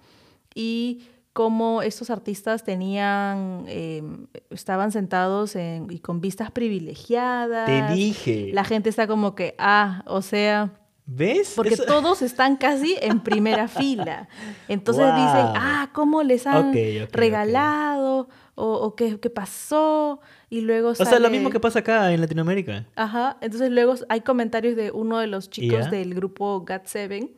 [0.54, 1.02] y
[1.38, 7.66] cómo estos artistas tenían, em, estaban sentados y con vistas privilegiadas.
[7.66, 8.50] Te dije.
[8.52, 10.72] La gente está como que, ah, o sea...
[11.06, 11.52] ¿Ves?
[11.54, 14.28] Porque todos están casi en primera fila.
[14.66, 16.72] Entonces dicen, ah, ¿cómo les han
[17.12, 18.28] regalado?
[18.56, 20.20] O, ¿qué, pasó?
[20.50, 21.08] Y luego sale...
[21.08, 22.84] O sea, lo mismo que pasa acá en Latinoamérica.
[22.96, 23.36] Ajá.
[23.40, 27.30] Entonces luego hay comentarios de uno de los chicos del grupo GAT7,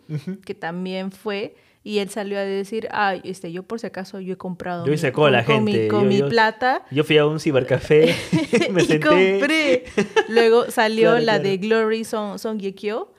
[0.43, 4.35] que también fue y él salió a decir, ay, este, yo por si acaso yo
[4.35, 4.85] he comprado.
[4.85, 5.89] Yo hice cola, con, gente.
[5.89, 6.83] Con mi, plata.
[6.91, 8.15] Yo fui a un cibercafé,
[8.71, 9.85] me y compré.
[10.29, 13.13] Luego salió la de Glory Song, Song Yekyo.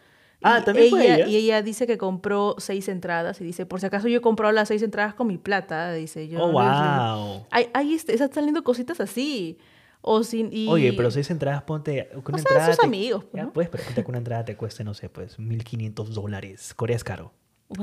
[0.43, 1.27] Ah, también ella, fue ella.
[1.27, 4.51] Y ella dice que compró seis entradas y dice, por si acaso yo he comprado
[4.51, 6.43] las seis entradas con mi plata, dice yo.
[6.43, 7.45] Oh, wow.
[7.51, 9.57] Hay, hay este, están saliendo cositas así.
[10.03, 10.67] O sin, y...
[10.67, 12.09] Oye, pero seis entradas, ponte...
[12.23, 13.23] Con o sea, entrada sus amigos.
[13.25, 13.53] Pues, ¿no?
[13.53, 16.73] pues, pero ponte con una entrada te cueste, no sé, pues, 1.500 dólares.
[16.75, 17.33] Corea es caro.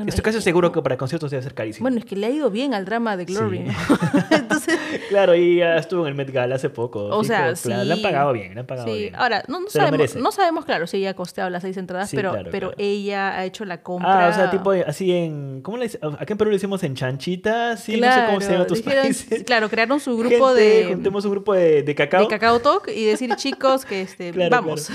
[0.06, 1.84] Estoy casi seguro que para conciertos debe ser carísimo.
[1.84, 3.64] Bueno, es que le ha ido bien al drama de Glory,
[4.30, 4.78] Entonces...
[5.08, 7.06] claro, y estuvo en el Met Gala hace poco.
[7.06, 7.68] O sea, sí.
[7.68, 8.98] Le han pagado bien, le han pagado sí.
[8.98, 9.16] bien.
[9.16, 12.72] Ahora, no, sabemos, no sabemos, claro, si ella ha costeado las seis entradas, pero, pero
[12.76, 14.26] ella ha hecho la compra.
[14.26, 15.62] Ah, o sea, tipo así en...
[15.62, 18.66] ¿Cómo le Acá en Perú le decimos en chanchita, sí, no sé cómo se llama
[18.66, 19.44] tus países.
[19.44, 20.86] Claro, crearon su grupo de...
[20.90, 22.22] Juntemos un grupo de, de cacao.
[22.22, 24.90] De cacao talk y decir, chicos, que este, vamos.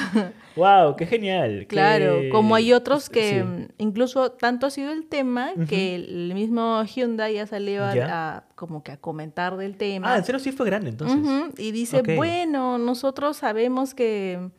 [0.56, 0.96] ¡Wow!
[0.96, 1.66] ¡Qué genial!
[1.68, 3.44] Claro, como hay otros que
[3.78, 8.92] incluso tanto ha sido el tema que el mismo Hyundai ya salió a, como que
[8.92, 10.14] a comentar del tema.
[10.14, 11.20] Ah, en serio sí fue grande entonces.
[11.58, 14.50] Y dice, bueno, nosotros sabemos que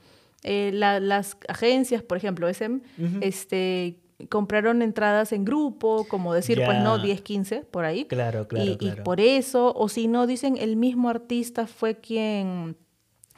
[0.42, 2.80] eh, las agencias, por ejemplo, SM,
[3.20, 8.04] este, compraron entradas en grupo, como decir, pues no, 10, 15, por ahí.
[8.04, 9.00] Claro, claro, y, claro.
[9.00, 12.76] Y por eso, o si no, dicen, el mismo artista fue quien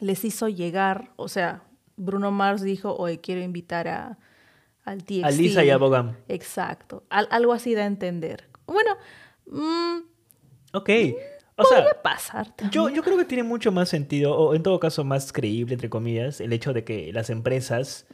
[0.00, 1.62] les hizo llegar, o sea,
[1.96, 4.18] Bruno Mars dijo, oye, quiero invitar a,
[4.86, 5.24] al TXT.
[5.24, 6.16] A Lisa y a Bogam.
[6.28, 8.48] Exacto, algo así da a entender.
[8.66, 8.96] Bueno,
[9.46, 9.98] mmm,
[10.72, 10.90] ok.
[11.58, 15.04] O Podría pasar Yo, yo creo que tiene mucho más sentido, o en todo caso
[15.04, 18.06] más creíble, entre comillas, el hecho de que las empresas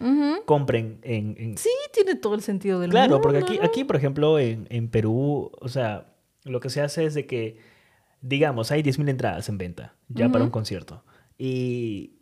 [0.46, 3.28] compren en, Sí, tiene todo el sentido del claro, mundo.
[3.28, 7.04] Claro, porque aquí, aquí, por ejemplo, en, en, Perú, o sea, lo que se hace
[7.04, 7.58] es de que,
[8.20, 11.02] digamos, hay 10.000 entradas en venta ya para un concierto.
[11.36, 12.20] Y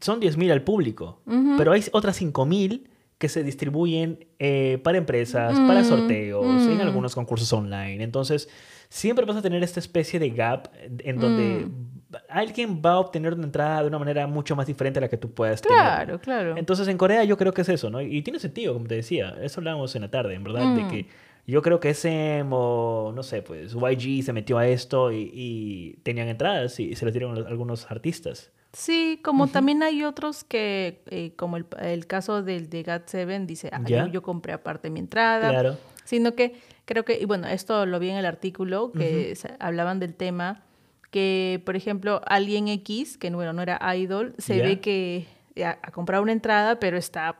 [0.00, 1.22] son 10.000 al público,
[1.56, 2.88] pero hay otras 5.000
[3.22, 8.02] que se distribuyen eh, para empresas, para sorteos, en algunos concursos online.
[8.02, 8.48] Entonces,
[8.88, 12.16] siempre vas a tener esta especie de gap en donde mm.
[12.28, 15.18] alguien va a obtener una entrada de una manera mucho más diferente a la que
[15.18, 15.78] tú puedas tener.
[15.78, 16.56] Claro, claro.
[16.56, 18.00] Entonces en Corea yo creo que es eso, ¿no?
[18.00, 20.88] Y tiene sentido, como te decía, eso hablábamos en la tarde, en verdad, de mm.
[20.90, 21.06] que
[21.46, 26.28] yo creo que ese, o no sé, pues YG se metió a esto y, tenían
[26.28, 28.50] entradas y se las dieron algunos artistas.
[28.72, 33.82] Sí, como también hay otros que, eh, como el, caso del de GAT7, dice, ah,
[33.86, 35.50] yo, yo, compré aparte mi entrada.
[35.50, 35.76] Claro.
[36.04, 40.14] Sino que creo que, y bueno, esto lo vi en el artículo, que hablaban del
[40.14, 40.62] tema,
[41.10, 45.26] que, por ejemplo, alguien X, que bueno, no era idol, se ve que
[45.62, 47.38] ha, comprado una entrada, pero está,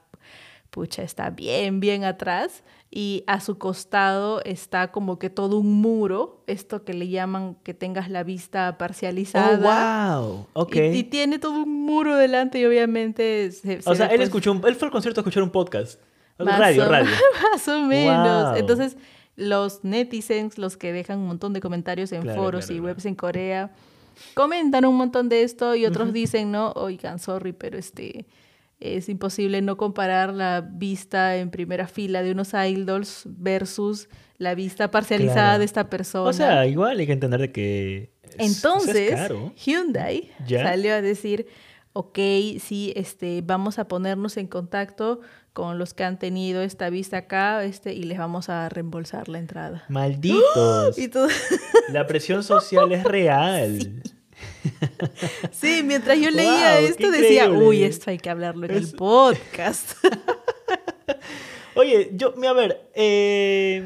[0.73, 6.43] pucha, está bien, bien atrás, y a su costado está como que todo un muro,
[6.47, 10.19] esto que le llaman que tengas la vista parcializada.
[10.19, 10.77] Oh, wow, ok.
[10.95, 13.51] Y, tiene todo un muro delante y obviamente...
[13.85, 16.01] o sea, él, pues escuchó él fue al concierto a escuchar un podcast.
[16.39, 17.11] Radio, radio.
[17.53, 18.57] Más o menos.
[18.57, 18.97] Entonces,
[19.37, 23.73] los netizens, los que dejan un montón de comentarios en foros y webs en Corea,
[24.33, 28.27] comentan un montón de esto y otros dicen, no, oigan, sorry, pero este
[28.83, 34.91] es imposible no comparar la vista en primera fila de unos idols versus la vista
[34.91, 36.29] parcializada de esta persona.
[36.29, 39.15] O sea, igual hay que entender de que entonces
[39.65, 41.47] Hyundai salió a decir,
[41.93, 42.19] ok,
[42.61, 45.21] sí, este, vamos a ponernos en contacto
[45.53, 49.39] con los que han tenido esta vista acá este, y les vamos a reembolsar la
[49.39, 49.85] entrada.
[49.89, 50.97] Malditos.
[51.91, 54.03] La presión social es real.
[54.13, 54.22] Sí.
[55.85, 59.93] mientras yo leía esto decía, uy, esto hay que hablarlo en el podcast.
[61.75, 63.83] Oye, yo, a ver, eh,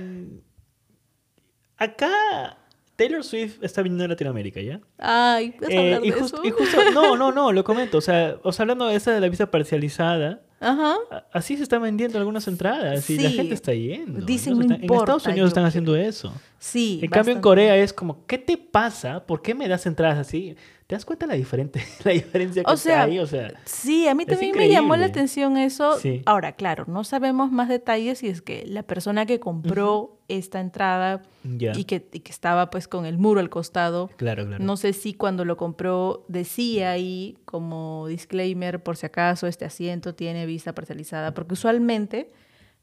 [1.77, 2.59] acá
[2.97, 4.81] Taylor Swift está viniendo a Latinoamérica, ¿ya?
[4.99, 6.41] Ay, ¿vas a eh, hablar y de eso?
[6.43, 7.99] Y justo, no, no, no, lo comento.
[7.99, 10.97] O sea, o sea, hablando de esa de la vista parcializada, Ajá.
[11.33, 14.25] Así se están vendiendo algunas entradas y la gente está yendo.
[14.25, 16.33] Dicen, En Estados Unidos están haciendo eso.
[16.59, 17.01] Sí.
[17.03, 19.25] En cambio, en Corea es como, ¿qué te pasa?
[19.27, 20.57] ¿Por qué me das entradas así?
[20.87, 23.19] ¿Te das cuenta la, diferente, la diferencia que sea, hay?
[23.19, 25.97] O sea, sí, a mí también me llamó la atención eso.
[26.27, 31.23] Ahora, claro, no sabemos más detalles si es que la persona que compró esta entrada
[31.45, 34.65] y, que, y, que, estaba pues con el muro al costado, claro, claro.
[34.65, 40.15] no sé si cuando lo compró decía ahí como disclaimer, por si acaso este asiento
[40.15, 42.33] tiene vista parcializada, porque usualmente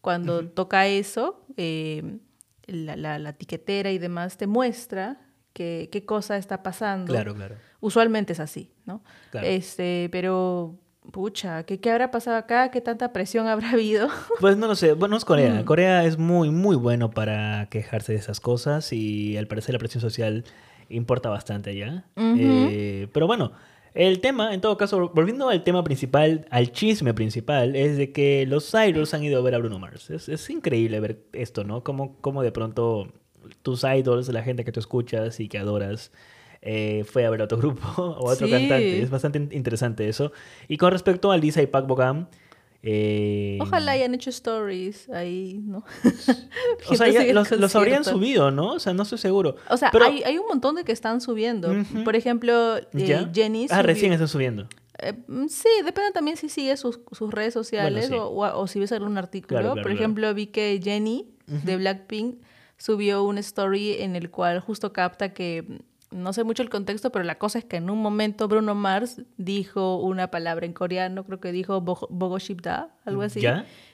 [0.01, 2.17] cuando toca eso, eh,
[2.65, 5.19] la, la, la tiquetera y demás te muestra
[5.53, 7.13] que, qué cosa está pasando.
[7.13, 7.55] Claro, claro.
[7.79, 9.03] Usualmente es así, ¿no?
[9.33, 10.75] Este, pero
[11.11, 12.71] pucha, ¿qué, ¿qué habrá pasado acá?
[12.71, 14.09] ¿Qué tanta presión habrá habido?
[14.39, 15.61] Pues no lo sé, bueno, es Corea.
[15.61, 15.65] Mm.
[15.65, 20.01] Corea es muy, muy bueno para quejarse de esas cosas y al parecer la presión
[20.01, 20.43] social
[20.89, 22.05] importa bastante allá.
[22.15, 23.53] Eh, pero bueno,
[23.93, 28.45] el tema, en todo caso, volviendo al tema principal, al chisme principal, es de que
[28.47, 30.09] los idols han ido a ver a Bruno Mars.
[30.09, 31.83] Es, es increíble ver esto, ¿no?
[31.83, 33.11] Como, como de pronto
[33.63, 36.12] tus idols, la gente que tú escuchas y que adoras,
[36.62, 39.02] eh, fue a ver a otro grupo o a otro cantante.
[39.02, 40.32] Es bastante interesante eso.
[40.67, 42.28] Y con respecto a Lisa y Pac Bogam,
[42.86, 43.58] eh...
[43.62, 45.86] Ojalá hayan hecho stories ahí, ¿no?
[46.89, 48.73] o sea, los, habrían subido, ¿no?
[48.73, 49.56] O sea, no estoy seguro.
[49.69, 49.89] O sea,
[50.26, 51.73] hay, un montón de que están subiendo.
[52.04, 53.67] Por ejemplo, eh, Jenny.
[53.69, 54.67] Ah, recién están subiendo.
[54.99, 56.99] Eh, mm, sí, depende también si sigues sus,
[57.32, 59.76] redes sociales o, si ves algún artículo.
[59.76, 62.36] Por ejemplo, vi que Jenny de Blackpink
[62.84, 65.80] subió un story en el cual justo capta que
[66.12, 69.22] no sé mucho el contexto, pero la cosa es que en un momento Bruno Mars
[69.38, 73.41] dijo una palabra en coreano, creo que dijo Bogoshipda, algo así.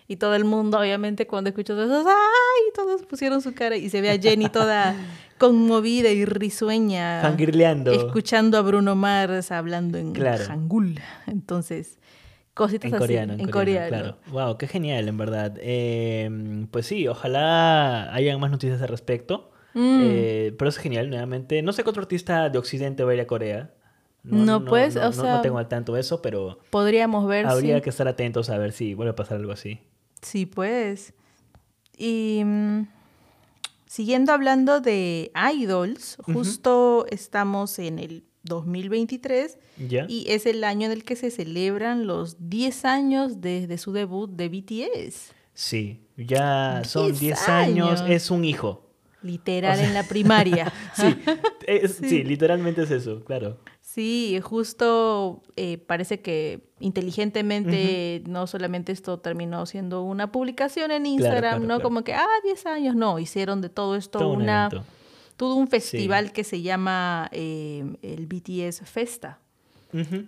[0.08, 2.72] Y todo el mundo, obviamente, cuando escuchó eso, ¡ay!
[2.74, 4.96] Todos pusieron su cara y se ve a Jenny toda
[5.38, 7.22] conmovida y risueña.
[7.22, 7.92] Fangirleando.
[7.92, 11.00] Escuchando a Bruno Mars hablando en hangul.
[11.28, 11.99] Entonces,
[12.54, 13.02] cositas en así.
[13.02, 14.18] Coreano, en, coreano, Claro.
[14.32, 15.58] Wow, qué genial, en verdad.
[15.62, 19.52] Em, pues sí, ojalá hayan más noticias al respecto.
[19.74, 20.02] Mm.
[20.04, 21.62] Eh, pero es genial, nuevamente.
[21.62, 23.74] No sé qué otro artista de Occidente va a ir a Corea.
[24.24, 25.36] No, pues, o sea...
[25.36, 26.60] No tengo al tanto eso, pero...
[26.70, 29.80] Podríamos ver, Habría que estar atentos a ver si vuelve a pasar algo así.
[30.22, 31.14] Sí, pues.
[31.98, 32.42] Y...
[32.44, 32.88] Mm,
[33.86, 39.58] siguiendo hablando de idols, justo estamos en el 2023
[40.08, 44.30] y es el año en el que se celebran los 10 años desde su debut
[44.30, 45.32] de BTS.
[45.54, 48.04] Sí, ya son 10 años.
[48.08, 48.86] es un hijo.
[49.22, 50.72] Literal en la primaria.
[50.96, 51.14] sí,
[52.08, 52.24] sí.
[52.24, 53.58] literalmente es eso, claro.
[53.82, 61.68] Sí, justo eh, parece que inteligentemente no solamente esto terminó siendo una publicación en Instagram,
[61.68, 64.70] no como que, ah, 10 años, no, hicieron de todo esto una
[65.40, 69.40] todo un festival que se llama eh, el BTS Festa.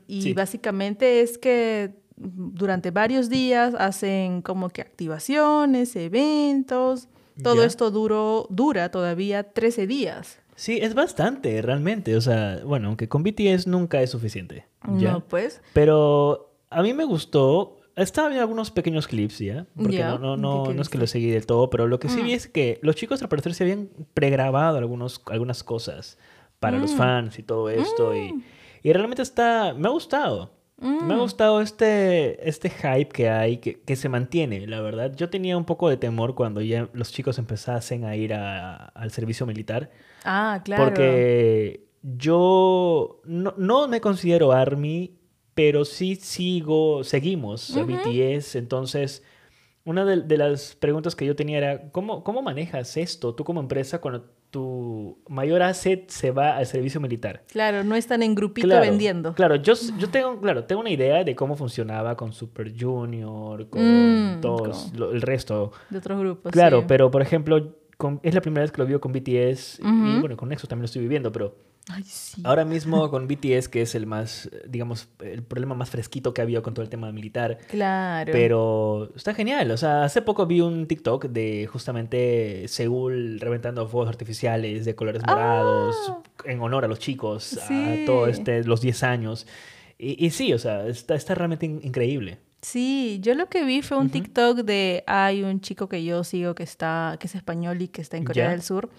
[0.08, 7.10] y básicamente es que durante varios días hacen como que activaciones, eventos.
[7.44, 10.40] Todo esto duró, dura todavía 13 días.
[10.56, 12.16] Sí, es bastante, realmente.
[12.16, 14.66] O sea, bueno, aunque con BTS nunca es suficiente.
[14.98, 15.12] ¿ya?
[15.12, 15.62] No, pues.
[15.74, 19.66] Pero a mí me gustó estaba viendo algunos pequeños clips, ¿ya?
[19.76, 22.22] Porque no, no, no, no es que lo seguí del todo, pero lo que sí
[22.22, 22.36] vi mm.
[22.36, 26.18] es que los chicos al parecer se habían pregrabado algunos, algunas cosas
[26.60, 26.98] para los mm.
[26.98, 28.16] fans y todo esto.
[28.16, 28.44] Y, mm.
[28.84, 29.74] y, realmente está.
[29.74, 30.52] Me ha gustado.
[30.82, 35.14] Me ha gustado este, este hype que hay, que, que, se mantiene, la verdad.
[35.16, 39.46] Yo tenía un poco de temor cuando ya los chicos empezasen a ir al servicio
[39.46, 39.92] militar.
[40.26, 40.86] Ah, claro.
[40.86, 45.21] Porque yo no, no me considero Army
[45.54, 49.24] pero sí sigo, seguimos a BTS, entonces
[49.84, 54.00] una de, las preguntas que yo tenía era, ¿cómo, ¿cómo manejas esto tú como empresa
[54.00, 57.44] cuando tu mayor asset se va al servicio militar?
[57.52, 59.34] Claro, no están en grupito vendiendo.
[59.34, 64.38] Claro, yo, yo tengo, claro, tengo una idea de cómo funcionaba con Super Junior, con
[64.38, 65.72] mm, todos, el resto.
[65.90, 66.52] De otros grupos.
[66.52, 67.76] Claro, pero por ejemplo,
[68.22, 70.86] es la primera vez que lo vivo con BTS y bueno, con Nexus también lo
[70.86, 71.56] estoy viviendo, pero
[72.44, 76.44] Ahora mismo con BTS, que es el más, digamos, el problema más fresquito que ha
[76.44, 77.58] habido con todo el tema militar.
[77.70, 78.32] Claro.
[78.32, 79.72] Pero está genial.
[79.72, 85.22] O sea, hace poco vi un TikTok de justamente Seúl reventando fuegos artificiales de colores
[85.26, 86.22] morados ah.
[86.46, 89.48] en honor a los chicos, a todos este, los 10 años.
[90.04, 92.40] Y, sí, o sea, está, está realmente increíble.
[92.62, 96.56] Sí, yo lo que vi fue un TikTok de hay un chico que yo sigo
[96.56, 98.90] que está que es español y que está en Corea del Sur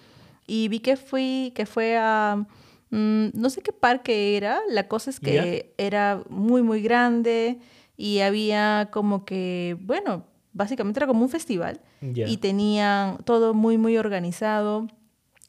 [0.47, 2.45] y vi que fui que fue a
[2.93, 7.57] Mm, no sé qué parque era, la cosa es que era muy, muy grande
[7.97, 13.97] y había como que, bueno, básicamente era como un festival y tenían todo muy, muy
[13.97, 14.87] organizado.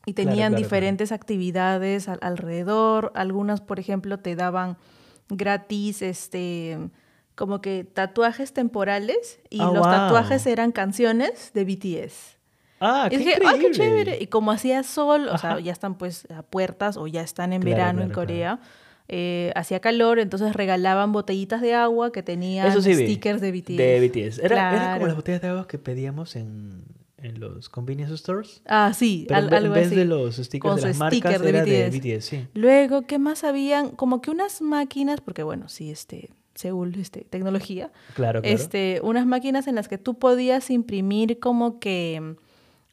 [0.06, 3.10] Y tenían diferentes actividades alrededor.
[3.14, 4.76] Algunas, por ejemplo, te daban
[5.30, 6.78] gratis, este,
[7.34, 9.40] como que tatuajes temporales.
[9.48, 12.38] Y oh, los tatuajes eran canciones de BTS.
[12.80, 14.18] Ah, qué y dije, qué chévere!
[14.20, 17.60] Y como hacía sol, o sea, ya están pues a puertas o ya están en
[17.62, 18.60] verano en Corea.
[19.06, 23.76] Eh, hacía calor, entonces regalaban botellitas de agua que tenían stickers de BTS.
[23.76, 24.38] De BTS.
[24.38, 26.84] Era, como las botellas de agua que pedíamos en,
[27.18, 28.62] en los convenience stores.
[28.64, 31.68] Ah, sí, Pero en, vez de los stickers de las marcas, de era BTS.
[31.68, 32.46] de BTS, sí.
[32.54, 33.90] Luego, ¿qué más habían?
[33.90, 37.92] Como que unas máquinas, porque bueno, sí, este, Seúl, este, tecnología.
[38.14, 38.54] Claro, claro.
[38.56, 42.36] Este, unas máquinas en las que tú podías imprimir como que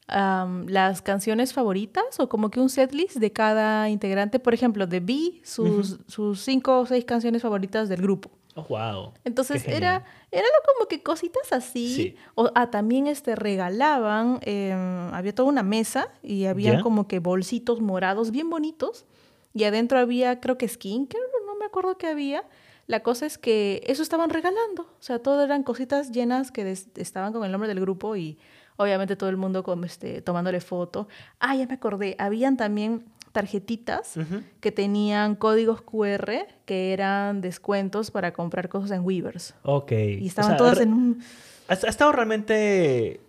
[0.08, 4.38] las canciones favoritas o como que un setlist de cada integrante.
[4.38, 8.30] Por ejemplo, de B, sus, sus cinco o seis canciones favoritas del grupo.
[8.54, 9.14] Oh, wow.
[9.24, 12.16] Entonces era, era como que cositas así.
[12.34, 17.80] O ah, también este, regalaban, em, había toda una mesa y había como que bolsitos
[17.80, 19.06] morados bien bonitos.
[19.54, 22.44] Y adentro había, creo que skincare, no me acuerdo qué había.
[22.86, 24.82] La cosa es que eso estaban regalando.
[24.82, 28.38] O sea, todo eran cositas llenas que estaban con el nombre del grupo y
[28.82, 31.08] obviamente todo el mundo como este, tomándole foto.
[31.40, 34.14] Ah, ya me acordé, habían también tarjetitas
[34.60, 39.54] que tenían códigos QR que eran descuentos para comprar cosas en Weavers.
[39.62, 39.92] Ok.
[39.92, 41.24] Y estaban todas en un...
[41.68, 43.20] Ha, estado realmente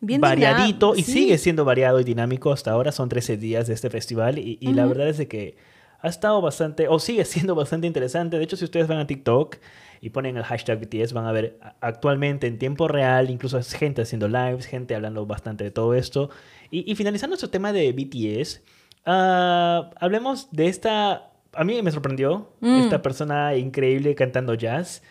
[0.00, 2.90] Bien variadito y sigue siendo variado y dinámico hasta ahora.
[2.90, 5.56] Son 13 días de este festival y, la verdad es de que
[6.00, 8.36] ha estado bastante, o sigue siendo bastante interesante.
[8.36, 9.56] De hecho, si ustedes van a TikTok
[10.02, 14.02] y ponen el hashtag BTS, van a ver actualmente en tiempo real, incluso es gente
[14.02, 16.28] haciendo lives, gente hablando bastante de todo esto.
[16.72, 18.62] Y, finalizando nuestro tema de BTS,
[19.06, 21.30] ah, hablemos de esta...
[21.52, 22.80] A mí me sorprendió mm.
[22.80, 25.04] esta persona increíble cantando jazz.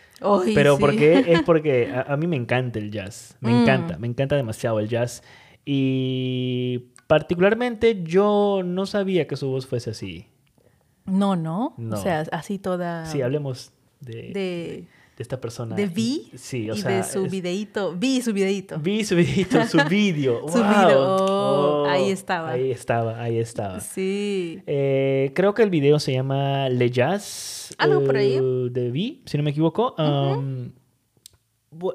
[0.54, 1.24] pero ¿por qué?
[1.26, 3.38] Es porque a, mí me encanta el jazz.
[3.40, 3.62] Me mm.
[3.62, 5.22] encanta, me encanta demasiado el jazz.
[5.64, 10.26] Y particularmente yo no sabía que su voz fuese así.
[11.06, 11.76] No, no.
[11.90, 13.06] O sea, así toda.
[13.06, 13.72] Sí, hablemos
[14.02, 14.84] de, de,
[15.18, 15.76] esta persona.
[15.76, 16.30] De Vi.
[16.34, 16.90] Sí, o y sea.
[16.90, 17.94] de su videíto.
[17.96, 18.78] Vi su videíto.
[18.80, 20.40] Vi su videíto, su vídeo.
[20.48, 20.68] Su wow.
[20.68, 22.50] video, oh, ahí estaba.
[22.50, 23.78] Ahí estaba, ahí estaba.
[23.80, 24.60] Sí.
[24.66, 27.74] Eh, creo que el video se llama Le Jazz.
[27.78, 28.34] Algo por ahí.
[28.36, 29.94] eh, de Vi, si no me equivoco.
[29.96, 30.72] Um,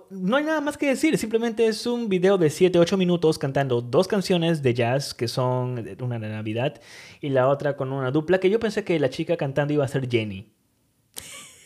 [0.10, 3.80] No hay nada más que decir, simplemente es un video de 7, 8 minutos cantando
[3.82, 6.82] dos canciones de jazz que son una de Navidad
[7.22, 9.88] y la otra con una dupla que yo pensé que la chica cantando iba a
[9.88, 10.48] ser Jenny.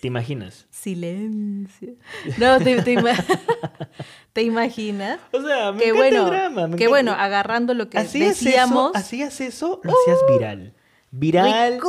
[0.01, 0.65] ¿Te imaginas?
[0.71, 1.93] Silencio.
[2.39, 3.15] No, te, te ima-
[4.33, 5.19] ¿te imaginas?
[5.31, 6.67] O sea, me Que encanta bueno, el drama.
[6.67, 8.89] me que encanta- bueno, agarrando lo que hacías decíamos.
[8.89, 10.73] Eso, hacías eso, lo hacías viral.
[11.11, 11.79] Viral.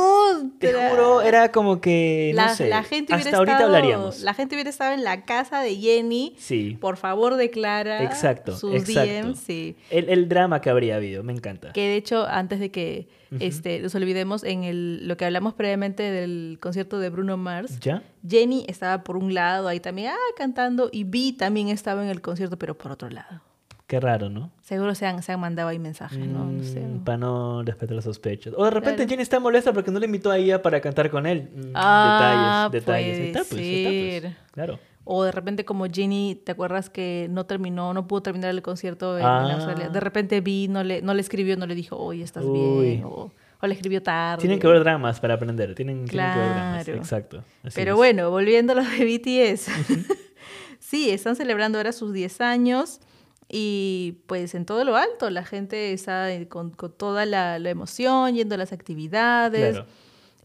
[0.59, 4.21] Te juro, era como que, no la, sé, la gente hasta ahorita estado, hablaríamos.
[4.21, 6.35] La gente hubiera estado en la casa de Jenny.
[6.37, 6.77] Sí.
[6.79, 9.27] Por favor, declara Exacto, sus exacto.
[9.29, 9.39] DMs.
[9.39, 9.77] Sí.
[9.89, 11.71] El, el drama que habría habido, me encanta.
[11.71, 13.07] Que de hecho, antes de que
[13.39, 18.03] este, nos olvidemos, en el, lo que hablamos previamente del concierto de Bruno Mars, ¿Ya?
[18.27, 22.21] Jenny estaba por un lado ahí también ah, cantando y Vi también estaba en el
[22.21, 23.41] concierto, pero por otro lado.
[23.87, 24.49] Qué raro, ¿no?
[24.61, 26.45] Seguro se han, se han mandado ahí mensajes, ¿no?
[26.45, 26.81] No sé.
[27.03, 28.53] Para no respetar las sospechas.
[28.57, 29.09] O de repente Claro.
[29.09, 31.49] Jenny está molesta porque no le invitó a ella para cantar con él.
[31.53, 33.37] Mm, Ah, detalles, detalles.
[33.37, 34.51] está, pues, está, pues.
[34.53, 34.79] Claro.
[35.03, 39.17] O de repente como Jenny, ¿te acuerdas que no terminó, no pudo terminar el concierto
[39.17, 39.53] en, Ah.
[39.53, 39.89] Australia?
[39.89, 42.85] De repente Vi, no le, no le escribió, no le dijo, oye, estás Uy.
[42.87, 43.03] bien.
[43.03, 43.31] O,
[43.61, 44.39] o le escribió tarde.
[44.39, 45.75] Tienen que ver dramas para aprender.
[45.75, 46.85] Tienen, tienen que ver dramas.
[46.85, 46.99] Claro.
[46.99, 47.43] Exacto.
[47.63, 47.97] Así Pero es.
[47.97, 49.67] bueno, volviendo a lo de BTS.
[50.79, 53.01] sí, están celebrando ahora sus 10 años
[53.49, 58.33] y pues en todo lo alto la gente está con, con toda la, la emoción,
[58.35, 59.75] yendo a las actividades.
[59.75, 59.87] Claro.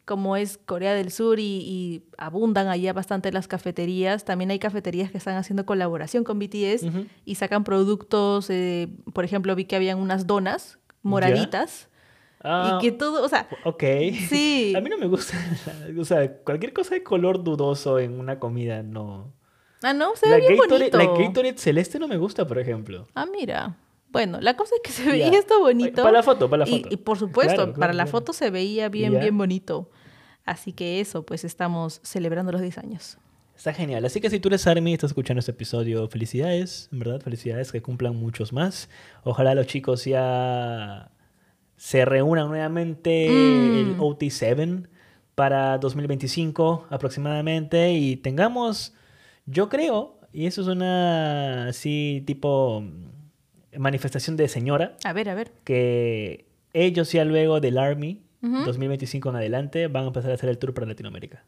[0.04, 5.10] Como es Corea del Sur y, y abundan allá bastante las cafeterías, también hay cafeterías
[5.10, 6.86] que están haciendo colaboración con BTS
[7.26, 11.88] y sacan productos, eh, por ejemplo, vi que habían unas donas moraditas
[12.40, 13.82] Ah, y que todo, o sea, Ok.
[14.28, 14.72] Sí.
[14.76, 15.36] A mí no me gusta.
[15.98, 19.32] O sea, cualquier cosa de color dudoso en una comida no.
[19.82, 20.98] Ah, no, se La ve bien Gatorade, bonito.
[20.98, 23.06] la Gatorade celeste no me gusta, por ejemplo.
[23.14, 23.76] Ah, mira.
[24.10, 26.02] Bueno, la cosa es que se veía esto bonito.
[26.02, 26.88] Para la foto, para la Y- foto.
[26.90, 28.10] Y, por supuesto, Claro, claro, para la claro.
[28.10, 29.20] foto se veía bien, Ya.
[29.20, 29.90] bien bonito.
[30.46, 33.18] Así que eso, pues estamos celebrando los 10 años.
[33.54, 34.04] Está genial.
[34.06, 37.70] Así que si tú eres Army y estás escuchando este episodio, felicidades, en verdad, felicidades,
[37.72, 38.88] que cumplan muchos más.
[39.24, 41.10] Ojalá los chicos ya
[41.76, 43.74] se reúnan nuevamente Mm.
[43.76, 44.86] el OT7
[45.34, 48.94] para 2025 aproximadamente y tengamos,
[49.50, 55.34] yo creo, y eso es una así tipo mm, manifestación de señora, A ver, a
[55.34, 55.52] ver.
[55.64, 58.64] que ellos ya luego del Army Ujú.
[58.64, 61.44] 2025 en adelante van a empezar a hacer el tour para Latinoamérica.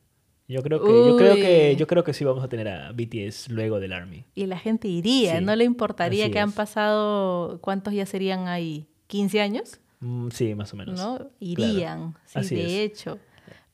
[0.48, 3.50] Yo creo que yo creo que yo creo que sí vamos a tener a BTS
[3.50, 4.24] luego del Army.
[4.34, 8.48] Y la gente iría, Sí, no le importaría así que han pasado, ¿cuántos ya serían
[8.48, 8.88] ahí?
[9.08, 9.80] ¿15 años?
[10.00, 10.98] Mm, sí, más o menos.
[10.98, 11.30] ¿No?
[11.38, 12.90] Irían, sí, Así de es.
[12.90, 13.18] hecho.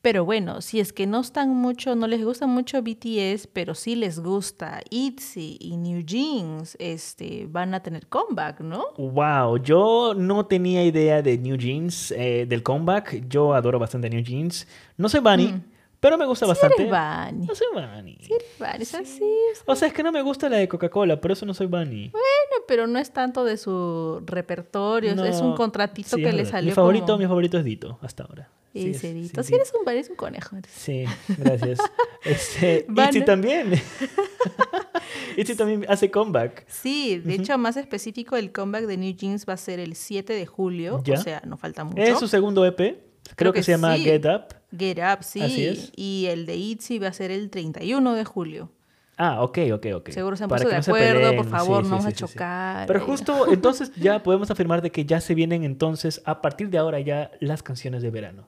[0.07, 3.93] Pero bueno, si es que no están mucho, no les gusta mucho BTS, pero sí
[3.93, 8.85] les gusta ITZY y New Jeans, este, van a tener comeback, ¿no?
[8.97, 13.27] Wow, yo no tenía idea de New Jeans, eh, del comeback.
[13.27, 14.65] Yo adoro bastante New Jeans.
[14.95, 15.61] No soy Bunny, Mm.
[15.99, 16.83] pero me gusta Sí bastante.
[16.83, 17.45] eres Bunny.
[17.45, 18.17] No soy Bunny.
[18.21, 20.69] Sí eres Bunny, es así, es- O sea, es que no me gusta la de
[20.69, 22.11] Coca-Cola, por eso no soy Bunny.
[22.11, 26.45] Bueno, pero no es tanto de su repertorio, es- es un contratito sí, que le
[26.45, 27.17] salió Mi favorito, como...
[27.17, 28.49] mi favorito es Dito, hasta ahora.
[28.83, 29.43] Sí, Cerito.
[29.43, 30.55] sí, Si eres un eres un conejo.
[30.55, 30.71] eres.
[30.71, 31.05] Sí,
[31.37, 31.79] gracias.
[32.23, 33.71] Este, Itzy también.
[35.37, 36.65] Itzy también hace comeback.
[36.67, 40.33] Sí, de hecho, más específico, el comeback de New Jeans va a ser el 7
[40.33, 41.13] de julio, Ya.
[41.13, 42.01] o sea, no falta mucho.
[42.01, 42.75] Es su segundo EP.
[42.77, 44.03] Creo, Creo que, que se llama sí.
[44.03, 44.55] Get Up.
[44.77, 45.41] Get Up, sí.
[45.41, 45.91] Así es.
[45.95, 48.71] Y el de ITZY va a ser el 31 de julio.
[49.17, 50.09] Ah, ok, ok, ok.
[50.09, 52.15] Seguro se han puesto de no acuerdo, por favor, Sí, no sí, vamos a sí,
[52.15, 52.87] chocar.
[52.87, 56.77] Pero justo entonces ya podemos afirmar de que ya se vienen entonces, a partir de
[56.77, 58.47] ahora ya, las canciones de verano.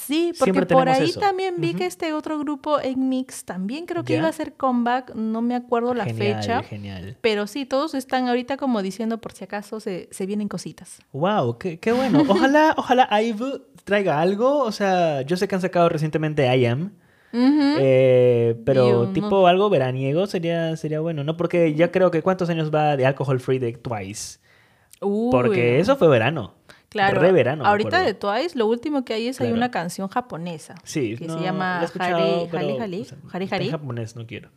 [0.00, 1.20] Sí, porque por ahí eso.
[1.20, 4.18] también vi que este otro grupo en Mix también creo que ¿Ya?
[4.20, 6.62] iba a hacer comeback, no me acuerdo la genial, fecha.
[6.62, 7.16] Genial.
[7.20, 11.00] Pero sí, todos están ahorita como diciendo por si acaso se, se vienen cositas.
[11.12, 12.22] Wow, qué, qué bueno.
[12.28, 14.62] Ojalá, ojalá IVE traiga algo.
[14.62, 16.92] O sea, yo sé que han sacado recientemente I Am.
[17.32, 21.36] Eh, pero Yo tipo algo veraniego sería, sería bueno, ¿no?
[21.36, 24.40] Porque ya creo que cuántos años va de Alcohol Free de Twice.
[25.00, 25.30] Uy.
[25.30, 26.54] Porque eso fue verano.
[26.90, 27.64] Claro, Re verano.
[27.64, 28.14] ahorita de.
[28.14, 29.56] Twice lo último que hay es hay Claro.
[29.56, 32.48] una canción japonesa Sí, que no, se la llama Hare Hare
[33.32, 34.50] Hare Hare En japonés no quiero.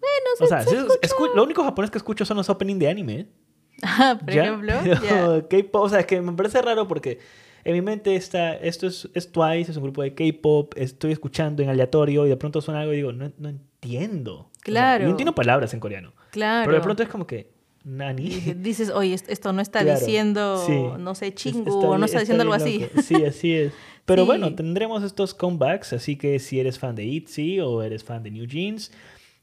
[0.00, 2.88] Bueno, O sea, se- se escu- lo único japonés que escucho son los opening de
[2.88, 3.26] anime.
[3.82, 4.44] Ah, por ¿ya?
[4.44, 5.00] ejemplo, Pero
[5.42, 5.48] ya.
[5.48, 7.18] K-pop, o sea, es que me parece raro porque
[7.64, 11.62] en mi mente está, esto es, es Twice, es un grupo de K-pop, estoy escuchando
[11.62, 14.34] en aleatorio y de pronto suena algo y digo, no, no entiendo.
[14.34, 15.04] O sea, Claro.
[15.04, 16.12] yo entiendo palabras en coreano.
[16.30, 16.64] claro.
[16.66, 17.52] Pero de pronto es como que,
[17.84, 18.28] nani.
[18.56, 20.72] Dices, oye, est- esto no está Claro, diciendo, sí.
[20.98, 22.86] no sé, chingu, está o no bien- está diciendo algo así.
[23.02, 23.72] Sí, así es.
[24.04, 24.26] Pero Sí.
[24.26, 28.30] bueno, tendremos estos comebacks, así que si eres fan de ITZY o eres fan de
[28.30, 28.90] New Jeans,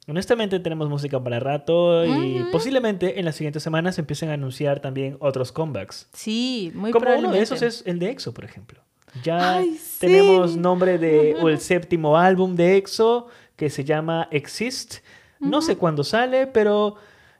[0.07, 5.17] honestamente tenemos música para rato y posiblemente en las siguientes semanas empiecen a anunciar también
[5.19, 6.07] otros comebacks.
[6.13, 8.81] Sí, muy Como uno de esos es el de EXO, por ejemplo.
[9.23, 9.61] Ya
[9.99, 14.97] tenemos nombre de o el séptimo álbum de EXO que se llama Exist.
[15.39, 16.95] No sé cuándo sale, pero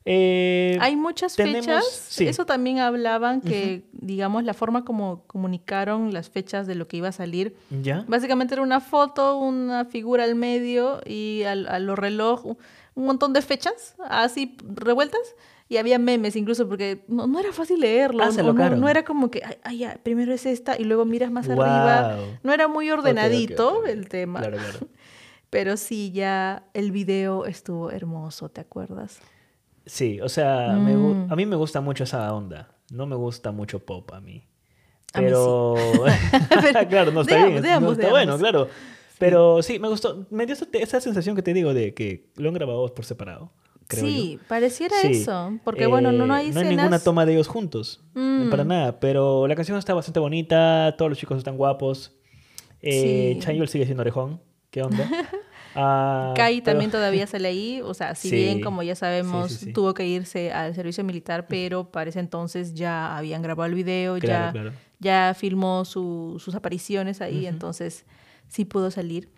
[0.06, 2.20] eh, Hay muchas fechas.
[2.20, 7.10] Eso también hablaban que, digamos, la forma como comunicaron las fechas de lo que iba
[7.10, 7.56] a salir.
[7.70, 8.04] ¿Ya?
[8.08, 12.45] Básicamente era una foto, una figura al medio y a, los reloj
[12.93, 15.22] un montón de fechas así revueltas.
[15.70, 18.26] Y había memes incluso porque no, era fácil leerlo.
[18.26, 18.32] Ah,
[18.76, 22.18] no, era como que, ay, ya, primero es esta y luego miras más arriba.
[22.43, 24.39] No era muy ordenadito el tema.
[24.39, 24.80] Claro, claro.
[25.49, 29.20] Pero sí, ya el video estuvo hermoso, ¿te acuerdas?
[29.86, 31.32] Sí, o sea, mm.
[31.32, 32.76] a mí me gusta mucho esa onda.
[32.92, 34.48] No me gusta mucho pop a mí.
[35.14, 35.76] Pero,
[36.90, 37.66] claro, no está bien.
[37.66, 38.68] está bueno, claro.
[39.18, 40.26] Pero sí, me gustó.
[40.30, 43.52] Me dio esa, sensación que te digo de que lo han grabado por separado.
[43.88, 45.60] Creo sí, pareciera eso.
[45.66, 48.02] Porque bueno, no, no hay No hay ninguna toma de ellos juntos.
[48.14, 48.50] Mm.
[48.50, 49.00] Para nada.
[49.00, 50.96] Pero la canción está bastante bonita.
[50.98, 52.16] Todos los chicos están guapos.
[52.82, 53.68] Eh, sí.
[53.68, 54.42] sigue siendo orejón.
[54.70, 55.08] ¿Qué onda?
[55.76, 60.06] Ah, Kai también todavía sale ahí, o sea, si bien como ya sabemos tuvo que
[60.08, 64.54] irse al servicio militar, pero para ese entonces ya habían grabado el video, ya,
[65.00, 68.06] ya filmó sus apariciones ahí, entonces
[68.48, 69.30] sí pudo salir.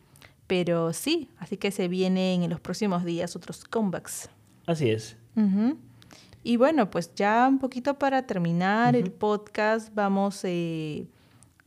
[0.48, 4.30] Pero sí, así que se vienen en los próximos días otros comebacks.
[4.68, 5.16] Así es.
[6.44, 11.08] Y bueno, pues ya un poquito para terminar el podcast, vamos eh,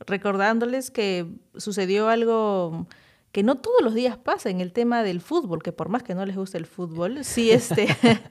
[0.05, 2.85] recordándoles que sucedió algo
[3.31, 6.15] que no todos los días pasa en el tema del fútbol, que por más que
[6.15, 7.87] no les guste el fútbol, sí, este,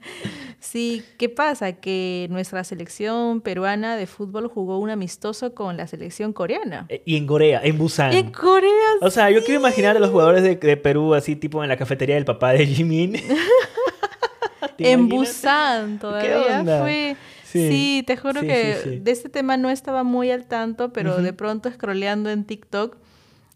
[0.59, 1.73] sí, ¿qué pasa?
[1.73, 6.85] Que nuestra selección peruana de fútbol jugó un amistoso con la selección coreana.
[6.89, 8.13] Eh, y en Corea, en Busan.
[8.13, 8.71] En Corea.
[9.01, 12.15] O sea, yo quiero imaginar a los jugadores de, Perú así, tipo en la cafetería
[12.15, 13.15] del papá de Jimin.
[14.77, 17.15] en Busan todavía fue.
[17.45, 21.71] Sí, te juro que de este tema no estaba muy al tanto, pero de pronto
[21.71, 22.97] scrolleando en TikTok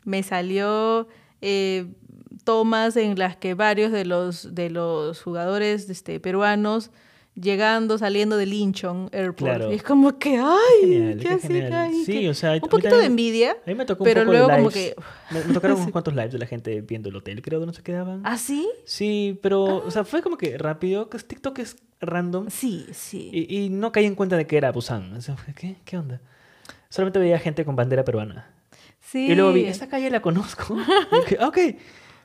[0.05, 1.07] me salió
[1.41, 1.87] eh,
[2.43, 6.91] tomas en las que varios de los, de los jugadores este, peruanos
[7.35, 9.71] llegando, saliendo de Linchon Airport.
[9.71, 11.17] Y es como que, ¡ay!
[11.19, 11.39] ¿Qué
[12.05, 13.51] Sí, o sea, un poquito de envidia.
[13.65, 14.95] A mí me tocó pero luego como que...
[15.31, 18.21] Me, tocaron unos cuantos lives de la gente viendo el hotel, creo, donde se quedaban.
[18.25, 18.69] ¿Ah, sí?
[18.85, 22.49] Sí, pero, o sea, fue como que rápido, que TikTok es random.
[22.49, 23.29] Sí, sí.
[23.31, 25.13] Y, no caí en cuenta de que era Busan.
[25.13, 25.77] O sea, ¿qué?
[25.85, 26.21] ¿Qué onda?
[26.89, 28.49] Solamente veía gente con bandera peruana.
[29.13, 30.77] Y luego vi, esta calle la conozco.
[31.41, 31.57] ok.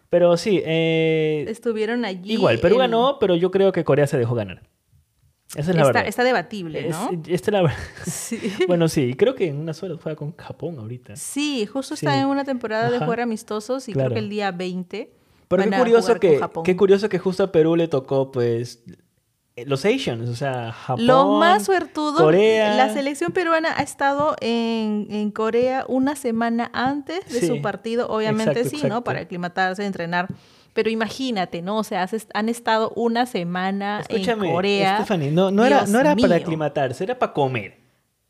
[0.09, 0.63] Pero sí.
[0.65, 2.35] Eh, Estuvieron allí.
[2.35, 4.63] Igual, Perú ganó, pero yo creo que Corea se dejó ganar.
[5.55, 6.09] Esa es la está, verdad.
[6.09, 7.11] Está debatible, ¿no?
[7.29, 7.79] esta es la verdad.
[8.05, 8.39] Sí.
[8.69, 11.17] bueno, sí, creo que en una sola juega con Japón ahorita.
[11.17, 15.13] Sí, justo está en una temporada de jugar amistosos y creo que el día 20.
[15.49, 18.83] Pero qué curioso, que, qué curioso que justo a Perú le tocó, pues,
[19.65, 21.07] los Asians, o sea, Japón.
[21.07, 22.21] Los más suertudos.
[22.21, 22.75] Corea.
[22.75, 28.83] La selección peruana ha estado en, Corea una semana antes de su partido, obviamente sí,
[28.87, 29.03] ¿no?
[29.03, 30.29] Para aclimatarse, entrenar.
[30.75, 31.79] Pero imagínate, ¿no?
[31.79, 34.97] O sea, han estado una semana en Corea.
[34.97, 37.79] Stephanie, no, no era, no era para aclimatarse, era para comer.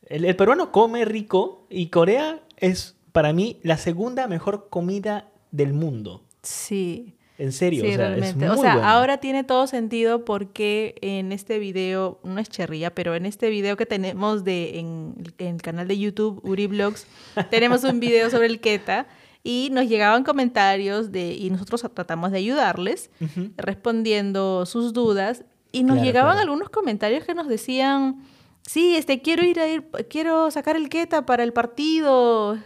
[0.03, 6.22] el peruano come rico y Corea es, para mí, la segunda mejor comida del mundo.
[6.43, 7.15] Sí.
[7.39, 8.49] En serio, o sea, realmente.
[8.49, 13.26] o sea, ahora tiene todo sentido porque en este video, no es cherría, pero en
[13.26, 17.07] este video que tenemos de en, el canal de YouTube Uri Vlogs,
[17.51, 19.07] tenemos un video sobre el Keta
[19.43, 23.11] y nos llegaban comentarios de y nosotros tratamos de ayudarles
[23.57, 28.22] respondiendo sus dudas y nos llegaban algunos comentarios que nos decían,
[28.62, 32.57] "Sí, este quiero ir a ir quiero sacar el Keta para el partido."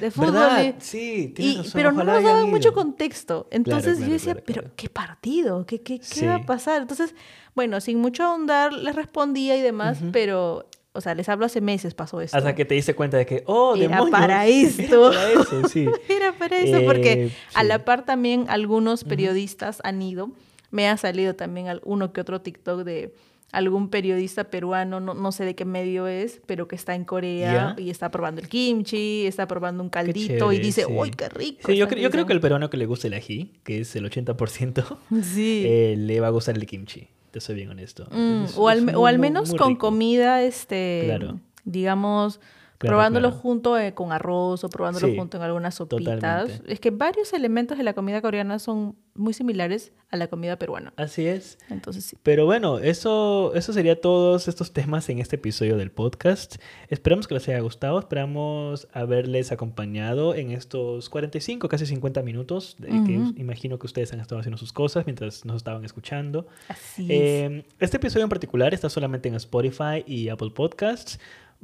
[0.00, 0.74] De fútbol.
[0.78, 1.34] Sí,
[1.72, 3.46] Pero no nos daban mucho contexto.
[3.50, 5.66] Entonces yo decía, pero ¿qué partido?
[5.66, 6.82] ¿Qué, qué, qué va a pasar?
[6.82, 7.14] Entonces,
[7.54, 10.66] bueno, sin mucho ahondar, les respondía y demás, pero
[10.96, 12.36] o sea, les hablo hace meses pasó esto.
[12.36, 15.12] Hasta que te diste cuenta de que, oh, Era para esto.
[15.12, 15.88] Era para eso, sí.
[16.08, 20.30] Era para eso, porque eh, a la par también algunos periodistas han ido.
[20.70, 23.14] Me ha salido también uno que otro TikTok de
[23.52, 27.74] algún periodista peruano, no, no, sé de qué medio es, pero que está en Corea
[27.78, 31.72] y está probando el kimchi, está probando un caldito y dice, ¡uy, qué rico!
[31.72, 34.98] yo, yo, creo que el peruano que le gusta el ají, que es el 80%,
[35.22, 35.62] sí.
[35.66, 38.08] Eh, le va a gustar el kimchi, te soy bien honesto.
[38.10, 41.18] Mm, o, al, o, al, menos con comida, este,
[41.64, 42.40] digamos,
[42.78, 46.60] probándolo junto eh, con arroz o probándolo junto en algunas sopitas.
[46.66, 50.92] Es que varios elementos de la comida coreana son muy similares a la comida peruana.
[50.96, 51.58] Así es.
[51.68, 52.16] Entonces sí.
[52.22, 56.56] Pero bueno, eso, eso sería todos estos temas en este episodio del podcast.
[56.88, 57.98] Esperamos que les haya gustado.
[57.98, 62.76] Esperamos haberles acompañado en estos 45, casi 50 minutos.
[62.78, 66.46] De que imagino que ustedes han estado haciendo sus cosas mientras nos estaban escuchando.
[66.68, 67.50] Así es.
[67.50, 71.18] Em, este episodio en particular está solamente en Spotify y Apple Podcasts.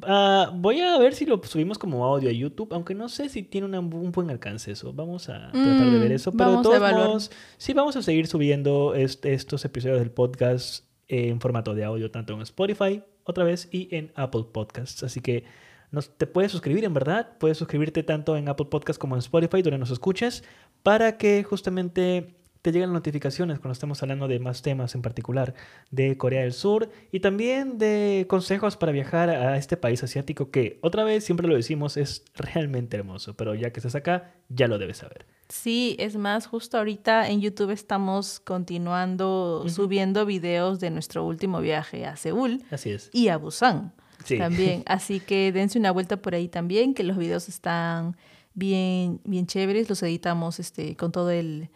[0.07, 3.43] Ah, voy a ver si lo subimos como audio a YouTube, aunque no sé si
[3.43, 4.93] tiene un buen alcance eso.
[4.93, 6.33] Vamos a tratar de ver mm, eso.
[6.33, 11.75] Pero de todos modos, sí vamos a seguir subiendo estos episodios del podcast en formato
[11.75, 15.03] de audio, tanto en Spotify, otra vez, y en Apple Podcasts.
[15.03, 15.45] Así que
[15.91, 17.37] nos, te puedes suscribir, en verdad.
[17.39, 20.43] Puedes suscribirte tanto en Apple Podcasts como en Spotify, donde nos escuches,
[20.83, 25.55] para que justamente te llegan notificaciones cuando estemos hablando de más temas en particular
[25.91, 30.79] de Corea del Sur y también de consejos para viajar a este país asiático que
[30.81, 34.79] otra vez siempre lo decimos es realmente hermoso, pero ya que estás acá ya lo
[34.79, 35.27] debes saber.
[35.49, 42.07] Sí, es más, justo ahorita en YouTube estamos continuando subiendo videos de nuestro último viaje
[42.07, 43.11] a Seúl Así es.
[43.13, 43.93] y a Busan
[44.39, 44.85] también.
[44.87, 48.17] Así que dense una vuelta por ahí también, que los videos están
[48.55, 51.69] bien, bien chéveres, los editamos este, con todo el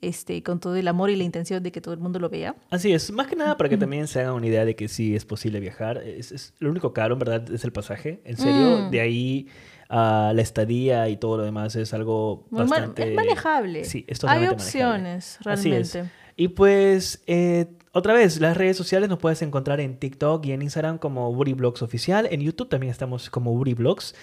[0.00, 2.54] este, con todo el amor y la intención de que todo el mundo lo vea.
[2.70, 5.14] Así es, más que nada para que también se hagan una idea de que sí
[5.14, 5.98] es posible viajar.
[5.98, 8.20] Es, lo único caro, en verdad, es el pasaje.
[8.24, 8.90] En serio, mm.
[8.90, 9.48] de ahí
[9.88, 13.10] a la estadía y todo lo demás es algo bastante...
[13.10, 13.84] Es manejable.
[13.84, 16.04] Sí, es Hay opciones, realmente.
[16.36, 20.62] Y pues, eh, otra vez, las redes sociales nos puedes encontrar en TikTok y en
[20.62, 22.28] Instagram como Uri Oficial.
[22.30, 24.14] En YouTube también estamos como Uri Blogs.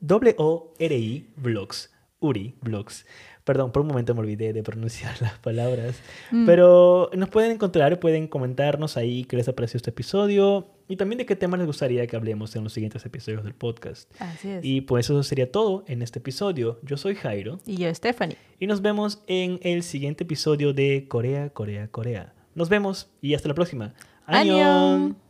[0.00, 1.90] W-O-R-I Vlogs.
[2.18, 3.06] Uri Vlogs.
[3.44, 6.00] Perdón, por un momento me olvidé de pronunciar las palabras.
[6.30, 6.46] Mm.
[6.46, 11.18] Pero nos pueden encontrar, pueden comentarnos ahí qué les ha parecido este episodio y también
[11.18, 14.10] de qué temas les gustaría que hablemos en los siguientes episodios del podcast.
[14.20, 14.64] Así es.
[14.64, 16.80] Y pues eso sería todo en este episodio.
[16.82, 17.60] Yo soy Jairo.
[17.64, 18.36] Y yo, Stephanie.
[18.58, 22.34] Y nos vemos en el siguiente episodio de Corea, Corea, Corea.
[22.54, 23.94] Nos vemos y hasta la próxima.
[24.26, 25.29] ¡Adiós!